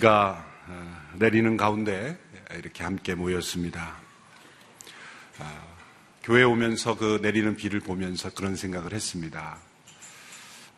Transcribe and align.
비가 0.00 0.42
어, 0.66 1.10
내리는 1.16 1.58
가운데 1.58 2.18
이렇게 2.54 2.84
함께 2.84 3.14
모였습니다. 3.14 3.96
아, 5.38 5.62
교회 6.22 6.42
오면서 6.42 6.96
그 6.96 7.18
내리는 7.20 7.54
비를 7.54 7.80
보면서 7.80 8.30
그런 8.30 8.56
생각을 8.56 8.94
했습니다. 8.94 9.58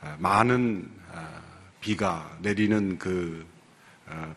아, 0.00 0.16
많은 0.18 0.90
아, 1.12 1.40
비가 1.80 2.36
내리는 2.40 2.98
그 2.98 3.46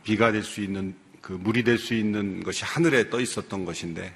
비가 0.04 0.32
될 0.32 0.44
수 0.44 0.62
있는 0.62 0.96
그 1.20 1.34
물이 1.34 1.64
될 1.64 1.80
수 1.80 1.96
있는 1.96 2.44
것이 2.44 2.64
하늘에 2.64 3.10
떠 3.10 3.20
있었던 3.20 3.66
것인데 3.66 4.16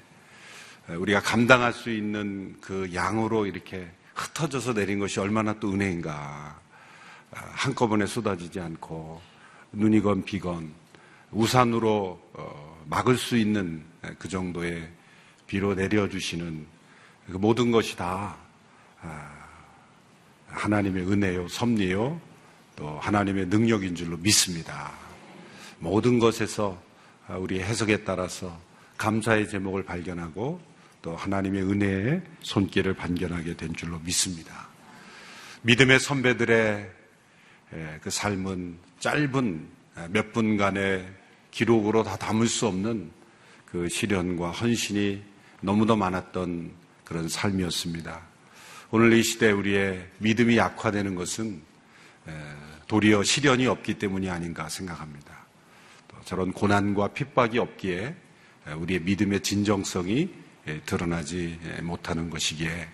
우리가 0.86 1.20
감당할 1.20 1.72
수 1.72 1.90
있는 1.90 2.56
그 2.60 2.94
양으로 2.94 3.46
이렇게 3.46 3.90
흩어져서 4.14 4.74
내린 4.74 5.00
것이 5.00 5.18
얼마나 5.18 5.58
또 5.58 5.72
은혜인가. 5.72 6.60
한꺼번에 7.32 8.06
쏟아지지 8.06 8.60
않고 8.60 9.29
눈이건 9.72 10.24
비건 10.24 10.72
우산으로 11.30 12.20
어, 12.34 12.84
막을 12.88 13.16
수 13.16 13.36
있는 13.36 13.84
그 14.18 14.28
정도의 14.28 14.88
비로 15.46 15.74
내려주시는 15.74 16.66
그 17.30 17.36
모든 17.36 17.70
것이 17.70 17.96
다 17.96 18.36
아, 19.02 19.40
하나님의 20.48 21.10
은혜요, 21.10 21.48
섭리요, 21.48 22.20
또 22.76 22.98
하나님의 23.00 23.46
능력인 23.46 23.94
줄로 23.94 24.16
믿습니다. 24.16 24.92
모든 25.78 26.18
것에서 26.18 26.80
우리 27.38 27.60
해석에 27.60 28.04
따라서 28.04 28.58
감사의 28.96 29.48
제목을 29.48 29.84
발견하고 29.84 30.60
또 31.02 31.16
하나님의 31.16 31.62
은혜의 31.62 32.22
손길을 32.42 32.94
발견하게 32.94 33.56
된 33.56 33.74
줄로 33.74 33.98
믿습니다. 34.00 34.68
믿음의 35.62 36.00
선배들의 36.00 36.90
그 38.02 38.10
삶은 38.10 38.78
짧은 39.00 39.66
몇 40.10 40.32
분간의 40.32 41.08
기록으로 41.50 42.02
다 42.04 42.16
담을 42.16 42.46
수 42.46 42.66
없는 42.66 43.10
그 43.64 43.88
시련과 43.88 44.50
헌신이 44.50 45.22
너무도 45.62 45.96
많았던 45.96 46.70
그런 47.04 47.28
삶이었습니다. 47.28 48.20
오늘 48.90 49.12
이 49.14 49.22
시대 49.22 49.50
우리의 49.50 50.06
믿음이 50.18 50.56
약화되는 50.58 51.14
것은 51.14 51.62
도리어 52.88 53.22
시련이 53.22 53.66
없기 53.66 53.94
때문이 53.94 54.28
아닌가 54.28 54.68
생각합니다. 54.68 55.46
저런 56.24 56.52
고난과 56.52 57.08
핍박이 57.08 57.58
없기에 57.58 58.14
우리의 58.76 59.00
믿음의 59.00 59.40
진정성이 59.40 60.28
드러나지 60.84 61.58
못하는 61.82 62.28
것이기에 62.28 62.88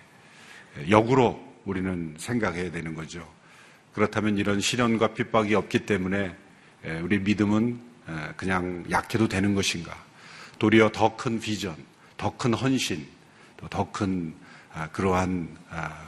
역으로 0.89 1.45
우리는 1.65 2.15
생각해야 2.17 2.71
되는 2.71 2.95
거죠. 2.95 3.27
그렇다면 3.97 4.37
이런 4.37 4.61
시련과 4.61 5.15
핍박이 5.15 5.55
없기 5.55 5.87
때문에 5.87 6.35
우리 7.01 7.17
믿음은 7.17 7.79
그냥 8.35 8.85
약해도 8.91 9.27
되는 9.27 9.55
것인가? 9.55 9.97
도리어 10.59 10.91
더 10.91 11.17
큰 11.17 11.39
비전, 11.39 11.75
더 12.15 12.37
큰 12.37 12.53
헌신, 12.53 13.07
더큰 13.71 14.35
아, 14.75 14.87
그러한 14.89 15.49
아, 15.71 15.99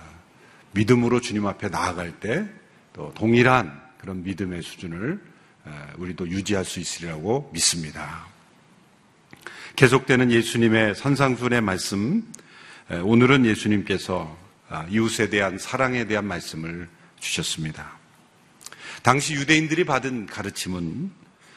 믿음으로 0.74 1.20
주님 1.20 1.48
앞에 1.48 1.70
나아갈 1.70 2.20
때 2.20 2.48
또 2.94 3.12
동일한 3.16 3.82
그런 3.98 4.24
믿음의 4.24 4.62
수준을 4.62 5.20
우리도 5.98 6.30
유지할 6.30 6.66
수 6.66 6.80
있으리라고 6.80 7.50
믿습니다. 7.54 8.28
계속되는 9.76 10.32
예수님의 10.32 10.94
선상순의 10.94 11.62
말씀, 11.62 12.24
오늘은 13.04 13.46
예수님께서 13.46 14.38
아, 14.70 14.86
이웃에 14.92 15.30
대한 15.32 15.58
사랑에 15.58 16.06
대한 16.06 16.26
말씀을 16.26 16.88
주셨습니다. 17.20 17.98
당시 19.04 19.34
유대인들이 19.34 19.86
받은 19.86 20.26
가르침은 20.26 21.12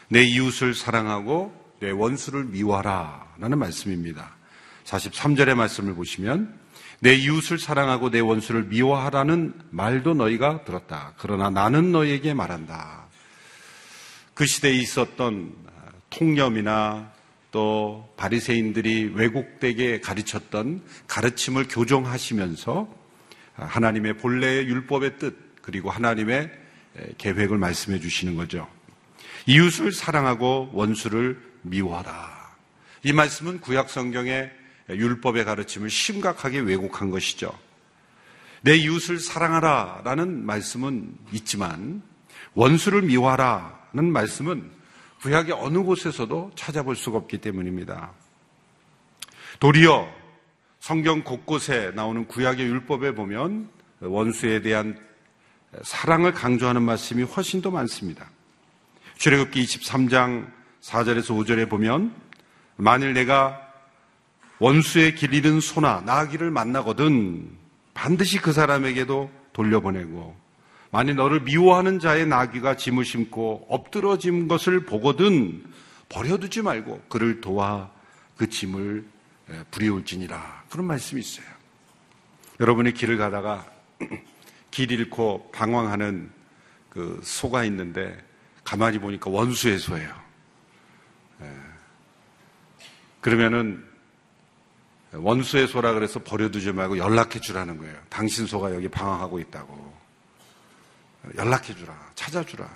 내 0.09 0.23
이웃을 0.23 0.75
사랑하고 0.75 1.61
내 1.81 1.91
원수를 1.91 2.45
미워하라 2.45 3.35
라는 3.39 3.59
말씀입니다. 3.59 4.37
43절의 4.85 5.55
말씀을 5.55 5.95
보시면 5.95 6.59
내 7.01 7.15
이웃을 7.15 7.59
사랑하고 7.59 8.11
내 8.11 8.21
원수를 8.21 8.65
미워하라는 8.65 9.55
말도 9.71 10.15
너희가 10.15 10.65
들었다. 10.65 11.15
그러나 11.19 11.51
나는 11.51 11.91
너희에게 11.91 12.33
말한다. 12.35 13.07
그 14.35 14.47
시대에 14.47 14.73
있었던 14.73 15.53
통념이나 16.11 17.11
또 17.51 18.13
바리새인들이 18.17 19.13
왜곡되게 19.15 20.01
가르쳤던 20.01 20.83
가르침을 21.09 21.67
교정하시면서 21.69 22.89
하나님의 23.55 24.19
본래의 24.19 24.67
율법의 24.67 25.19
뜻 25.19 25.52
그리고 25.63 25.91
하나님의 25.91 26.51
계획을 27.19 27.57
말씀해 27.57 28.01
주시는 28.01 28.37
거죠. 28.37 28.69
이웃을 29.47 29.93
사랑하고 29.93 30.71
원수를 30.73 31.41
미워하라. 31.63 32.53
이 33.05 33.13
말씀은 33.13 33.61
구약 33.61 33.91
성경의 33.91 34.53
율법의 34.91 35.45
가르침을 35.45 35.91
심각하게 35.91 36.61
왜곡한 36.61 37.11
것이죠. 37.11 37.57
내 38.61 38.77
이웃을 38.77 39.19
사랑하라 39.19 40.03
라는 40.05 40.45
말씀은 40.45 41.15
있지만 41.33 42.03
원수를 42.55 43.03
미워하라 43.03 43.83
는 43.95 44.11
말씀은 44.11 44.71
구약의 45.21 45.53
어느 45.53 45.79
곳에서도 45.79 46.53
찾아볼 46.57 46.97
수가 46.97 47.19
없기 47.19 47.39
때문입니다. 47.39 48.13
도리어 49.61 50.09
성경 50.81 51.23
곳곳에 51.23 51.93
나오는 51.95 52.27
구약의 52.27 52.67
율법에 52.67 53.15
보면 53.15 53.69
원수에 54.01 54.63
대한 54.63 54.99
사랑을 55.83 56.33
강조하는 56.33 56.83
말씀이 56.83 57.23
훨씬 57.23 57.63
더 57.63 57.71
많습니다. 57.71 58.29
출애굽기 59.17 59.65
23장 59.65 60.51
4절에서 60.83 61.29
5절에 61.37 61.69
보면 61.69 62.15
만일 62.77 63.15
내가 63.15 63.61
원수의 64.59 65.15
길 65.15 65.33
잃은 65.33 65.61
소나 65.61 66.03
나귀를 66.03 66.51
만나거든 66.51 67.51
반드시 67.95 68.39
그 68.39 68.53
사람에게도 68.53 69.31
돌려보내고 69.53 70.37
만일 70.91 71.17
너를 71.17 71.41
미워하는 71.41 71.99
자의 71.99 72.27
나귀가 72.27 72.77
짐을 72.77 73.05
심고 73.05 73.67
엎드러진 73.71 74.49
것을 74.49 74.85
보거든 74.85 75.65
버려두지 76.11 76.63
말고 76.63 77.03
그를 77.09 77.41
도와 77.41 77.91
그 78.37 78.49
짐을 78.49 79.05
부리울지니라 79.71 80.65
그런 80.69 80.87
말씀이 80.87 81.21
있어요. 81.21 81.47
여러분이 82.61 82.93
길을 82.93 83.17
가다가 83.17 83.67
길 84.73 84.91
잃고 84.91 85.53
방황하는 85.53 86.33
그 86.89 87.21
소가 87.23 87.63
있는데 87.65 88.19
가만히 88.65 88.99
보니까 88.99 89.31
원수의 89.31 89.79
소예요. 89.79 90.13
예. 91.43 91.53
그러면은 93.21 93.87
원수의 95.13 95.69
소라 95.69 95.93
그래서 95.93 96.21
버려두지 96.23 96.73
말고 96.73 96.99
연락해 96.99 97.39
주라는 97.41 97.79
거예요. 97.79 97.97
당신 98.09 98.47
소가 98.47 98.75
여기 98.75 98.89
방황하고 98.89 99.39
있다고. 99.39 100.03
연락해 101.37 101.75
주라. 101.75 101.95
찾아주라. 102.15 102.69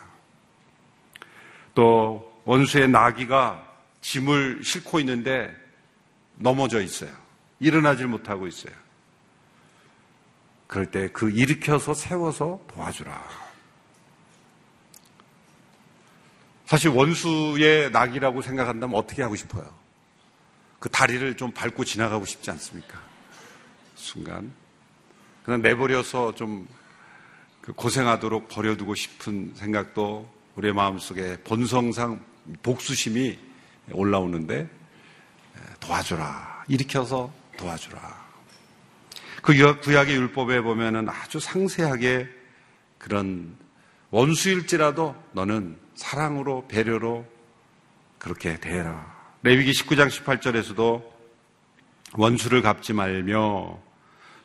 또 1.74 2.40
원수의 2.44 2.88
나귀가 2.88 3.66
짐을 4.02 4.62
싣고 4.62 5.00
있는데 5.00 5.54
넘어져 6.36 6.80
있어요. 6.80 7.10
일어나질 7.58 8.06
못하고 8.06 8.46
있어요. 8.46 8.74
그럴 10.66 10.90
때 10.90 11.08
그 11.08 11.30
일으켜서 11.30 11.94
세워서 11.94 12.60
도와주라. 12.68 13.46
사실 16.66 16.90
원수의 16.90 17.92
낙이라고 17.92 18.42
생각한다면 18.42 18.96
어떻게 18.96 19.22
하고 19.22 19.36
싶어요? 19.36 19.72
그 20.80 20.88
다리를 20.88 21.36
좀 21.36 21.52
밟고 21.52 21.84
지나가고 21.84 22.24
싶지 22.24 22.50
않습니까? 22.50 23.00
순간. 23.94 24.52
그냥 25.44 25.62
내버려서 25.62 26.34
좀그 26.34 27.72
고생하도록 27.76 28.48
버려두고 28.48 28.96
싶은 28.96 29.52
생각도 29.54 30.28
우리의 30.56 30.74
마음속에 30.74 31.40
본성상 31.44 32.20
복수심이 32.62 33.38
올라오는데 33.92 34.68
도와주라. 35.78 36.64
일으켜서 36.68 37.32
도와주라. 37.56 38.25
그 39.46 39.54
구약의 39.78 40.16
율법에 40.16 40.60
보면은 40.62 41.08
아주 41.08 41.38
상세하게 41.38 42.26
그런 42.98 43.56
원수일지라도 44.10 45.14
너는 45.34 45.76
사랑으로 45.94 46.66
배려로 46.66 47.24
그렇게 48.18 48.58
대해라. 48.58 49.14
레위기 49.44 49.70
19장 49.70 50.08
18절에서도 50.08 51.04
원수를 52.14 52.60
갚지 52.60 52.92
말며 52.92 53.78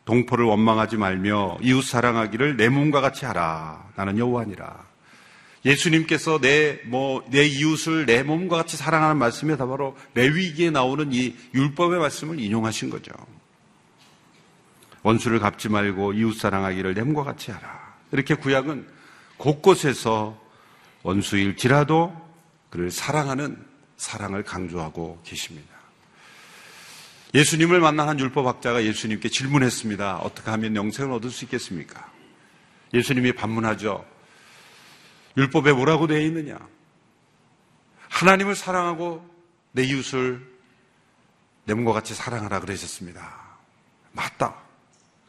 동포를 0.06 0.45
원망하지 0.45 0.98
말며 0.98 1.57
이웃 1.62 1.81
사랑하기를 1.81 2.57
내 2.57 2.69
몸과 2.69 3.01
같이 3.01 3.25
하라. 3.25 3.89
나는 3.95 4.19
여호와니라. 4.19 4.86
예수님께서 5.65 6.39
내, 6.39 6.80
뭐, 6.86 7.25
내 7.31 7.48
이웃을 7.48 8.06
내 8.06 8.21
몸과 8.21 8.57
같이 8.57 8.77
사랑하는 8.77 9.18
말씀이 9.18 9.57
다 9.57 9.65
바로 9.65 9.98
레위기에 10.13 10.69
나오는 10.69 11.12
이 11.12 11.36
율법의 11.56 12.00
말씀을 12.00 12.39
인용하신 12.39 12.92
거죠. 12.92 13.13
원수를 15.03 15.39
갚지 15.39 15.69
말고 15.69 16.13
이웃 16.13 16.33
사랑하기를 16.33 16.94
냄과 16.94 17.24
같이 17.24 17.51
하라. 17.51 17.95
이렇게 18.12 18.36
구약은 18.36 18.88
곳곳에서 19.38 20.39
원수일지라도 21.03 22.15
그를 22.69 22.92
사랑하는 22.92 23.65
사랑을 23.98 24.44
강조하고 24.44 25.21
계십니다. 25.24 25.69
예수님을 27.33 27.80
만난 27.80 28.09
한 28.09 28.19
율법학자가 28.19 28.83
예수님께 28.83 29.30
질문했습니다. 29.30 30.18
어떻게 30.18 30.51
하면 30.51 30.75
영생을 30.75 31.13
얻을 31.13 31.30
수 31.30 31.45
있겠습니까? 31.45 32.12
예수님이 32.94 33.31
반문하죠. 33.33 34.06
율법에 35.38 35.71
뭐라고 35.71 36.07
되어 36.07 36.19
있느냐? 36.19 36.57
하나님을 38.09 38.56
사랑하고 38.56 39.27
내 39.71 39.83
이웃을 39.83 40.45
내 41.63 41.74
몸과 41.74 41.94
같이 41.94 42.13
사랑하라 42.13 42.59
그러셨습니다. 42.59 43.57
맞다. 44.12 44.70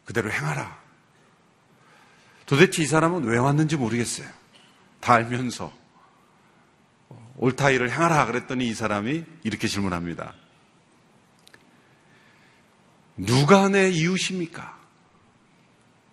그대로 0.05 0.31
행하라. 0.31 0.83
도대체 2.47 2.83
이 2.83 2.87
사람은 2.87 3.25
왜 3.25 3.39
왔는지 3.39 3.77
모르겠어요. 3.77 4.29
다 5.01 5.15
알면서 5.15 5.73
옳다 7.37 7.71
이를 7.71 7.91
행하라 7.91 8.27
그랬더니 8.27 8.69
이 8.69 8.75
사람이 8.75 9.25
이렇게 9.43 9.69
질문합니다. 9.69 10.35
누가 13.17 13.69
내 13.69 13.91
이웃입니까? 13.91 14.81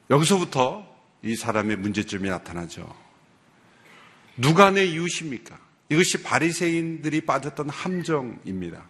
여기서부터 0.10 0.88
이 1.22 1.36
사람의 1.36 1.78
문제점이 1.78 2.30
나타나죠. 2.30 2.96
누가 4.38 4.72
내 4.72 4.86
이웃입니까? 4.86 5.60
이것이 5.90 6.24
바리새인들이 6.24 7.22
빠졌던 7.22 7.70
함정입니다. 7.70 8.84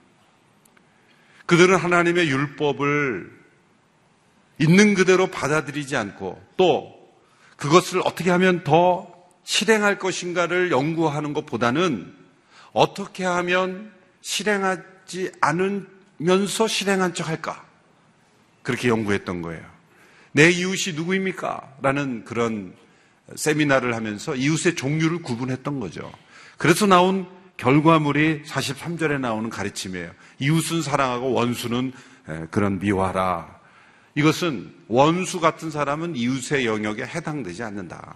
그들은 1.46 1.78
하나님의 1.78 2.30
율법을 2.30 3.39
있는 4.60 4.94
그대로 4.94 5.28
받아들이지 5.28 5.96
않고 5.96 6.42
또 6.58 6.94
그것을 7.56 8.02
어떻게 8.06 8.30
하면 8.30 8.64
더 8.64 9.08
실행할 9.44 9.98
것인가를 9.98 10.72
연구하는 10.72 11.34
것보다는 11.34 12.14
어떻게 12.72 13.26
하면 13.26 13.92
실행하지 14.22 15.32
않으면서 15.42 16.68
실행한 16.68 17.14
척 17.14 17.28
할까? 17.28 17.66
그렇게 18.62 18.90
연구했던 18.90 19.42
거예요. 19.42 19.66
내 20.34 20.50
이웃이 20.52 20.96
누구입니까? 20.96 21.78
라는 21.82 22.24
그런 22.26 22.76
세미나를 23.36 23.96
하면서 23.96 24.36
이웃의 24.36 24.76
종류를 24.76 25.22
구분했던 25.22 25.80
거죠. 25.80 26.12
그래서 26.58 26.86
나온 26.86 27.28
결과물이 27.58 28.44
43절에 28.44 29.20
나오는 29.20 29.50
가르침이에요. 29.50 30.12
이웃은 30.40 30.82
사랑하고 30.82 31.34
원수는 31.34 31.92
그런 32.52 32.80
미워하라. 32.80 33.59
이것은 34.16 34.74
원수 34.88 35.40
같은 35.40 35.72
사람은 35.72 36.16
이웃의 36.16 36.66
영역에 36.66 37.04
해당되지 37.04 37.64
않는다. 37.64 38.16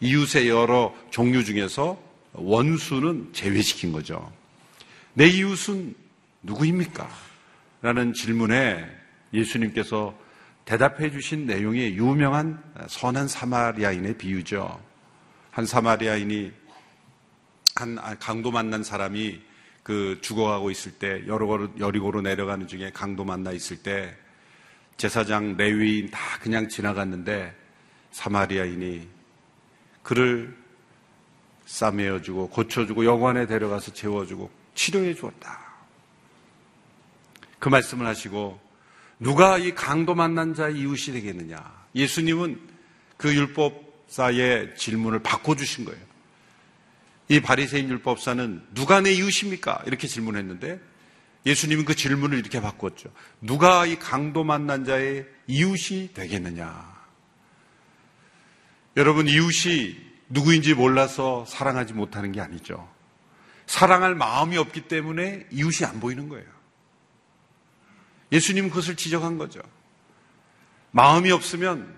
이웃의 0.00 0.48
여러 0.48 0.94
종류 1.10 1.44
중에서 1.44 2.00
원수는 2.32 3.30
제외시킨 3.32 3.92
거죠. 3.92 4.30
내 5.14 5.26
이웃은 5.26 5.94
누구입니까? 6.42 7.08
라는 7.82 8.12
질문에 8.12 8.86
예수님께서 9.32 10.16
대답해 10.64 11.10
주신 11.10 11.46
내용이 11.46 11.94
유명한 11.94 12.62
선한 12.88 13.28
사마리아인의 13.28 14.18
비유죠. 14.18 14.80
한 15.50 15.64
사마리아인이 15.64 16.52
한 17.76 17.98
아, 17.98 18.14
강도 18.16 18.50
만난 18.50 18.82
사람이 18.82 19.40
그 19.82 20.18
죽어가고 20.20 20.70
있을 20.70 20.92
때 20.92 21.22
여러 21.26 21.68
여리고로 21.78 22.20
내려가는 22.22 22.66
중에 22.66 22.90
강도 22.92 23.24
만나 23.24 23.52
있을 23.52 23.76
때 23.76 24.16
제사장 24.96 25.56
레위인 25.56 26.10
다 26.10 26.38
그냥 26.40 26.68
지나갔는데 26.68 27.54
사마리아인이 28.12 29.08
그를 30.02 30.56
싸매어 31.66 32.22
주고 32.22 32.48
고쳐 32.48 32.86
주고 32.86 33.04
여관에 33.04 33.46
데려가서 33.46 33.92
재워 33.92 34.24
주고 34.24 34.50
치료해 34.74 35.14
주었다. 35.14 35.66
그 37.58 37.68
말씀을 37.68 38.06
하시고 38.06 38.60
누가 39.18 39.58
이 39.58 39.74
강도 39.74 40.14
만난 40.14 40.54
자의 40.54 40.78
이웃이 40.78 41.14
되겠느냐? 41.14 41.86
예수님은 41.94 42.60
그 43.16 43.34
율법사의 43.34 44.76
질문을 44.76 45.20
바꿔 45.20 45.56
주신 45.56 45.84
거예요. 45.84 46.00
이 47.28 47.40
바리새인 47.40 47.88
율법사는 47.88 48.66
누가 48.74 49.00
내 49.00 49.12
이웃입니까? 49.12 49.82
이렇게 49.86 50.06
질문했는데 50.06 50.80
예수님은 51.46 51.84
그 51.84 51.94
질문을 51.94 52.38
이렇게 52.38 52.60
바꿨죠. 52.60 53.08
누가 53.40 53.86
이 53.86 53.98
강도 53.98 54.42
만난 54.42 54.84
자의 54.84 55.24
이웃이 55.46 56.12
되겠느냐? 56.12 56.96
여러분 58.96 59.28
이웃이 59.28 59.96
누구인지 60.28 60.74
몰라서 60.74 61.44
사랑하지 61.46 61.92
못하는 61.92 62.32
게 62.32 62.40
아니죠. 62.40 62.92
사랑할 63.66 64.16
마음이 64.16 64.56
없기 64.56 64.88
때문에 64.88 65.46
이웃이 65.52 65.86
안 65.88 66.00
보이는 66.00 66.28
거예요. 66.28 66.46
예수님은 68.32 68.70
그것을 68.70 68.96
지적한 68.96 69.38
거죠. 69.38 69.60
마음이 70.90 71.30
없으면 71.30 71.94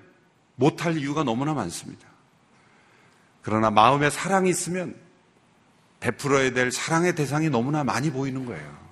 못할 0.56 0.99
이유가 0.99 1.23
너무나 1.25 1.55
많습니다. 1.55 2.06
그러나 3.41 3.71
마음에 3.71 4.11
사랑이 4.11 4.51
있으면 4.51 4.94
베풀어야 6.01 6.53
될 6.53 6.71
사랑의 6.71 7.15
대상이 7.15 7.49
너무나 7.49 7.83
많이 7.83 8.11
보이는 8.11 8.44
거예요. 8.44 8.88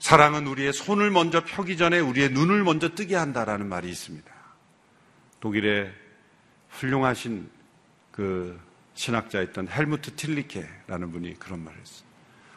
사랑은 0.00 0.46
우리의 0.46 0.72
손을 0.72 1.10
먼저 1.10 1.44
펴기 1.44 1.76
전에 1.76 2.00
우리의 2.00 2.30
눈을 2.30 2.64
먼저 2.64 2.94
뜨게 2.94 3.14
한다라는 3.14 3.68
말이 3.68 3.88
있습니다. 3.88 4.28
독일의 5.40 5.92
훌륭하신 6.70 7.48
그 8.10 8.58
신학자였던 8.94 9.68
헬무트 9.68 10.16
틸리케라는 10.16 11.12
분이 11.12 11.38
그런 11.38 11.62
말을 11.62 11.78
했어요. 11.78 12.08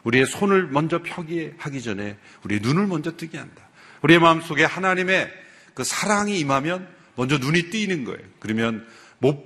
우리의 0.04 0.26
손을 0.26 0.68
먼저 0.68 1.02
펴기 1.02 1.52
하기 1.58 1.82
전에 1.82 2.18
우리의 2.44 2.60
눈을 2.62 2.86
먼저 2.86 3.16
뜨게 3.16 3.38
한다. 3.38 3.68
우리의 4.02 4.20
마음속에 4.20 4.64
하나님의 4.64 5.30
그 5.74 5.84
사랑이 5.84 6.38
임하면 6.38 6.88
먼저 7.14 7.38
눈이 7.38 7.70
뜨이는 7.70 8.04
거예요. 8.04 8.26
그러면 8.40 8.86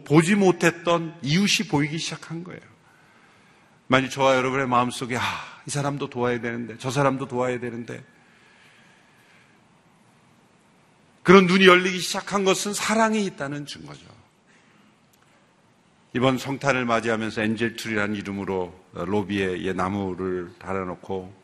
보지 0.05 0.35
못했던 0.35 1.15
이웃이 1.23 1.69
보이기 1.69 1.99
시작한 1.99 2.43
거예요. 2.44 2.61
만약 3.88 4.11
저와 4.11 4.37
여러분의 4.37 4.69
마음속에 4.69 5.17
아, 5.17 5.22
이 5.67 5.70
사람도 5.70 6.10
도와야 6.10 6.41
되는데 6.41 6.77
저 6.79 6.91
사람도 6.91 7.27
도와야 7.27 7.58
되는데 7.58 8.05
그런 11.22 11.46
눈이 11.46 11.67
열리기 11.67 11.98
시작한 11.98 12.44
것은 12.44 12.72
사랑이 12.72 13.24
있다는 13.27 13.67
증거죠. 13.67 14.06
이번 16.15 16.39
성탄을 16.39 16.86
맞이하면서 16.86 17.43
엔젤트리라는 17.43 18.15
이름으로 18.17 18.74
로비에 18.93 19.72
나무를 19.74 20.51
달아놓고 20.58 21.34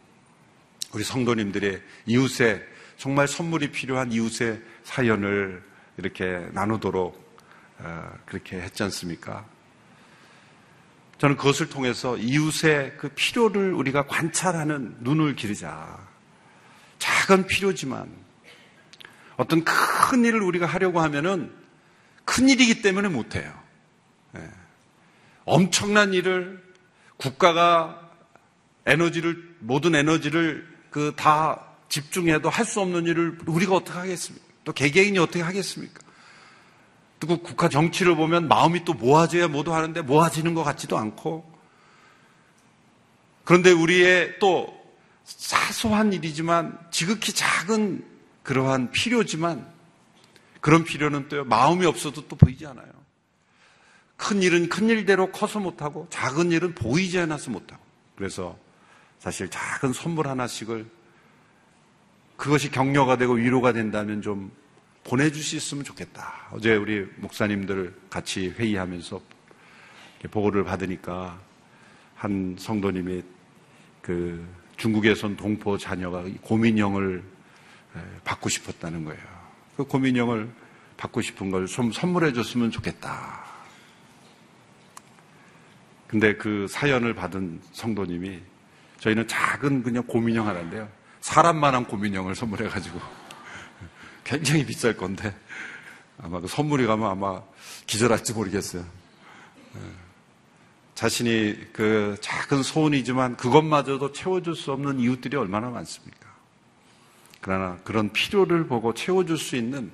우리 0.94 1.04
성도님들의 1.04 1.82
이웃에 2.06 2.62
정말 2.96 3.28
선물이 3.28 3.72
필요한 3.72 4.12
이웃의 4.12 4.62
사연을 4.84 5.62
이렇게 5.98 6.48
나누도록 6.52 7.22
어, 7.78 8.10
그렇게 8.24 8.56
했지 8.56 8.82
않습니까? 8.84 9.46
저는 11.24 11.38
그것을 11.38 11.70
통해서 11.70 12.18
이웃의 12.18 12.98
그 12.98 13.08
필요를 13.08 13.72
우리가 13.72 14.06
관찰하는 14.06 14.96
눈을 15.00 15.36
기르자. 15.36 16.06
작은 16.98 17.46
필요지만 17.46 18.10
어떤 19.38 19.64
큰 19.64 20.22
일을 20.26 20.42
우리가 20.42 20.66
하려고 20.66 21.00
하면은 21.00 21.50
큰 22.26 22.50
일이기 22.50 22.82
때문에 22.82 23.08
못해요. 23.08 23.58
네. 24.32 24.46
엄청난 25.46 26.12
일을 26.12 26.62
국가가 27.16 28.10
에너지를 28.84 29.56
모든 29.60 29.94
에너지를 29.94 30.68
그 30.90 31.14
다 31.16 31.58
집중해도 31.88 32.50
할 32.50 32.66
수 32.66 32.82
없는 32.82 33.06
일을 33.06 33.38
우리가 33.46 33.76
어떻게 33.76 33.98
하겠습니까? 33.98 34.46
또 34.64 34.74
개개인이 34.74 35.18
어떻게 35.18 35.40
하겠습니까? 35.40 36.03
또그 37.20 37.42
국가 37.42 37.68
정치를 37.68 38.16
보면 38.16 38.48
마음이 38.48 38.84
또 38.84 38.94
모아져야 38.94 39.48
모두 39.48 39.74
하는데 39.74 40.00
모아지는 40.02 40.54
것 40.54 40.62
같지도 40.62 40.98
않고 40.98 41.52
그런데 43.44 43.70
우리의 43.70 44.38
또 44.38 44.74
사소한 45.24 46.12
일이지만 46.12 46.78
지극히 46.90 47.32
작은 47.32 48.04
그러한 48.42 48.90
필요지만 48.90 49.66
그런 50.60 50.84
필요는 50.84 51.28
또 51.28 51.44
마음이 51.44 51.84
없어도 51.86 52.26
또 52.28 52.36
보이지 52.36 52.66
않아요. 52.66 52.86
큰 54.16 54.42
일은 54.42 54.68
큰 54.68 54.88
일대로 54.88 55.30
커서 55.30 55.60
못하고 55.60 56.06
작은 56.10 56.52
일은 56.52 56.74
보이지 56.74 57.18
않아서 57.18 57.50
못하고 57.50 57.82
그래서 58.16 58.56
사실 59.18 59.50
작은 59.50 59.92
선물 59.92 60.28
하나씩을 60.28 60.86
그것이 62.36 62.70
격려가 62.70 63.16
되고 63.16 63.34
위로가 63.34 63.72
된다면 63.72 64.22
좀 64.22 64.52
보내주셨으면 65.04 65.84
좋겠다. 65.84 66.48
어제 66.50 66.74
우리 66.74 67.06
목사님들 67.16 67.94
같이 68.10 68.48
회의하면서 68.50 69.20
보고를 70.30 70.64
받으니까 70.64 71.38
한 72.14 72.56
성도님이 72.58 73.22
그 74.00 74.46
중국에서 74.76 75.26
온 75.26 75.36
동포 75.36 75.76
자녀가 75.78 76.24
고민형을 76.42 77.22
받고 78.24 78.48
싶었다는 78.48 79.04
거예요. 79.04 79.22
그 79.76 79.84
고민형을 79.84 80.50
받고 80.96 81.20
싶은 81.20 81.50
걸 81.50 81.66
좀 81.66 81.92
선물해 81.92 82.32
줬으면 82.32 82.70
좋겠다. 82.70 83.44
근데 86.06 86.34
그 86.36 86.66
사연을 86.68 87.14
받은 87.14 87.60
성도님이 87.72 88.40
저희는 89.00 89.26
작은 89.28 89.82
그냥 89.82 90.04
고민형 90.04 90.46
하나인데요. 90.46 90.88
사람만한 91.20 91.84
고민형을 91.86 92.34
선물해가지고 92.34 93.23
굉장히 94.24 94.64
비쌀 94.64 94.96
건데 94.96 95.34
아마 96.18 96.40
그 96.40 96.48
선물이 96.48 96.86
가면 96.86 97.08
아마 97.08 97.42
기절할지 97.86 98.32
모르겠어요. 98.32 98.84
예. 99.76 99.80
자신이 100.94 101.72
그 101.72 102.16
작은 102.20 102.62
소원이지만 102.62 103.36
그것마저도 103.36 104.12
채워줄 104.12 104.54
수 104.54 104.72
없는 104.72 105.00
이웃들이 105.00 105.36
얼마나 105.36 105.68
많습니까? 105.70 106.24
그러나 107.40 107.78
그런 107.84 108.12
필요를 108.12 108.68
보고 108.68 108.94
채워줄 108.94 109.36
수 109.36 109.56
있는 109.56 109.90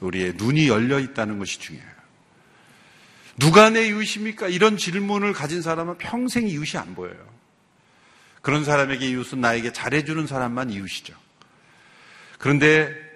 우리의 0.00 0.34
눈이 0.36 0.68
열려 0.68 0.98
있다는 0.98 1.38
것이 1.38 1.58
중요해요. 1.60 1.92
누가 3.38 3.70
내 3.70 3.88
이웃입니까? 3.88 4.48
이런 4.48 4.76
질문을 4.76 5.32
가진 5.32 5.62
사람은 5.62 5.98
평생 5.98 6.48
이웃이 6.48 6.78
안 6.78 6.94
보여요. 6.94 7.32
그런 8.42 8.64
사람에게 8.64 9.08
이웃은 9.08 9.40
나에게 9.40 9.72
잘해주는 9.72 10.26
사람만 10.26 10.70
이웃이죠. 10.70 11.14
그런데 12.38 13.11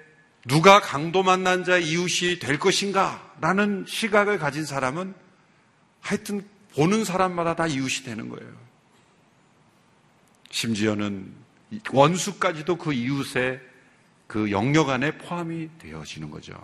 누가 0.46 0.80
강도 0.80 1.22
만난 1.22 1.64
자의 1.64 1.84
이웃이 1.84 2.38
될 2.38 2.58
것인가? 2.58 3.34
라는 3.40 3.84
시각을 3.86 4.38
가진 4.38 4.64
사람은 4.64 5.14
하여튼 6.00 6.46
보는 6.74 7.04
사람마다 7.04 7.56
다 7.56 7.66
이웃이 7.66 8.04
되는 8.04 8.28
거예요. 8.28 8.52
심지어는 10.50 11.34
원수까지도 11.92 12.76
그 12.76 12.92
이웃의 12.92 13.60
그 14.26 14.50
영역 14.50 14.90
안에 14.90 15.18
포함이 15.18 15.68
되어지는 15.78 16.30
거죠. 16.30 16.54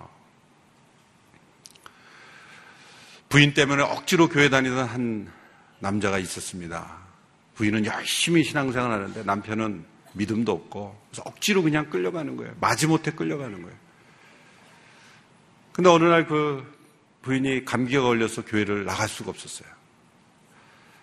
부인 3.28 3.54
때문에 3.54 3.82
억지로 3.82 4.28
교회 4.28 4.48
다니던 4.48 4.86
한 4.86 5.32
남자가 5.80 6.18
있었습니다. 6.18 6.98
부인은 7.54 7.84
열심히 7.86 8.44
신앙생활 8.44 8.92
하는데 8.92 9.22
남편은 9.24 9.91
믿음도 10.14 10.52
없고 10.52 11.00
그래서 11.10 11.22
억지로 11.26 11.62
그냥 11.62 11.90
끌려가는 11.90 12.36
거예요. 12.36 12.54
마지못해 12.60 13.12
끌려가는 13.12 13.62
거예요. 13.62 13.76
근데 15.72 15.88
어느 15.88 16.04
날 16.04 16.26
그 16.26 16.82
부인이 17.22 17.64
감기가 17.64 18.02
걸려서 18.02 18.44
교회를 18.44 18.84
나갈 18.84 19.08
수가 19.08 19.30
없었어요. 19.30 19.68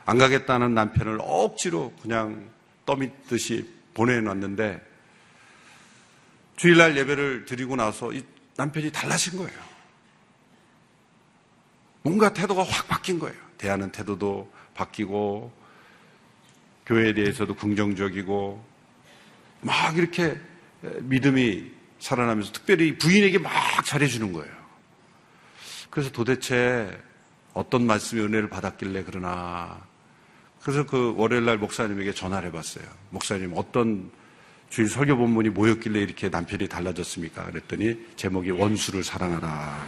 안 0.05 0.17
가겠다는 0.17 0.73
남편을 0.73 1.19
억지로 1.21 1.93
그냥 2.01 2.49
떠밀듯이 2.85 3.69
보내놨는데 3.93 4.85
주일날 6.57 6.97
예배를 6.97 7.45
드리고 7.45 7.75
나서 7.77 8.11
이 8.11 8.23
남편이 8.57 8.91
달라진 8.91 9.37
거예요. 9.37 9.59
뭔가 12.01 12.33
태도가 12.33 12.63
확 12.63 12.87
바뀐 12.87 13.17
거예요. 13.17 13.37
대하는 13.57 13.91
태도도 13.91 14.51
바뀌고 14.73 15.53
교회에 16.85 17.13
대해서도 17.13 17.55
긍정적이고 17.55 18.65
막 19.61 19.97
이렇게 19.97 20.39
믿음이 20.81 21.71
살아나면서 21.99 22.51
특별히 22.51 22.97
부인에게 22.97 23.39
막 23.39 23.51
잘해주는 23.85 24.31
거예요. 24.31 24.51
그래서 25.89 26.11
도대체 26.11 26.97
어떤 27.53 27.85
말씀의 27.85 28.25
은혜를 28.25 28.49
받았길래 28.49 29.03
그러나 29.05 29.81
그래서 30.61 30.85
그 30.85 31.13
월요일 31.17 31.45
날 31.45 31.57
목사님에게 31.57 32.13
전화를 32.13 32.49
해봤어요. 32.49 32.85
목사님 33.09 33.53
어떤 33.55 34.11
주일 34.69 34.87
설교 34.87 35.17
본문이 35.17 35.49
뭐였길래 35.49 35.99
이렇게 35.99 36.29
남편이 36.29 36.67
달라졌습니까? 36.67 37.45
그랬더니 37.45 37.97
제목이 38.15 38.51
원수를 38.51 39.03
사랑하라. 39.03 39.87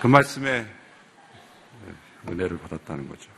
그 0.00 0.06
말씀에 0.06 0.66
은혜를 2.28 2.58
받았다는 2.58 3.08
거죠. 3.08 3.30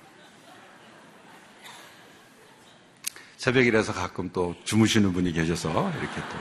새벽이라서 3.47 3.93
가끔 3.93 4.29
또 4.33 4.57
주무시는 4.65 5.13
분이 5.13 5.33
계셔서 5.33 5.71
이렇게 5.71 6.17
또 6.17 6.37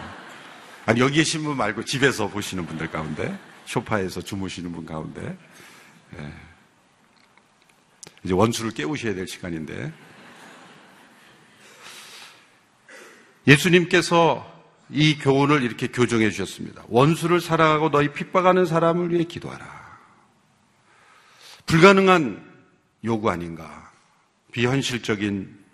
아니 0.88 1.00
여기 1.01 1.17
계신 1.17 1.43
분 1.43 1.55
말고 1.55 1.85
집에서 1.85 2.27
보시는 2.29 2.65
분들 2.65 2.89
가운데 2.89 3.38
쇼파에서 3.65 4.21
주무시는 4.21 4.71
분 4.71 4.88
가운데 4.88 5.38
예. 6.17 6.33
이제 8.24 8.33
원수를 8.33 8.71
깨우셔야 8.71 9.13
될 9.13 9.27
시간인데 9.27 9.93
예수님께서 13.45 14.51
이 14.89 15.19
교훈을 15.19 15.62
이렇게 15.62 15.88
교정해 15.88 16.31
주셨습니다. 16.31 16.85
원수를 16.88 17.39
사랑하고 17.39 17.91
너희 17.91 18.13
핍박하는 18.13 18.65
사람을 18.65 19.12
위해 19.12 19.25
기도하라. 19.25 20.00
불가능한 21.67 22.43
요구 23.03 23.29
아닌가? 23.29 23.91
비현실적인 24.51 25.64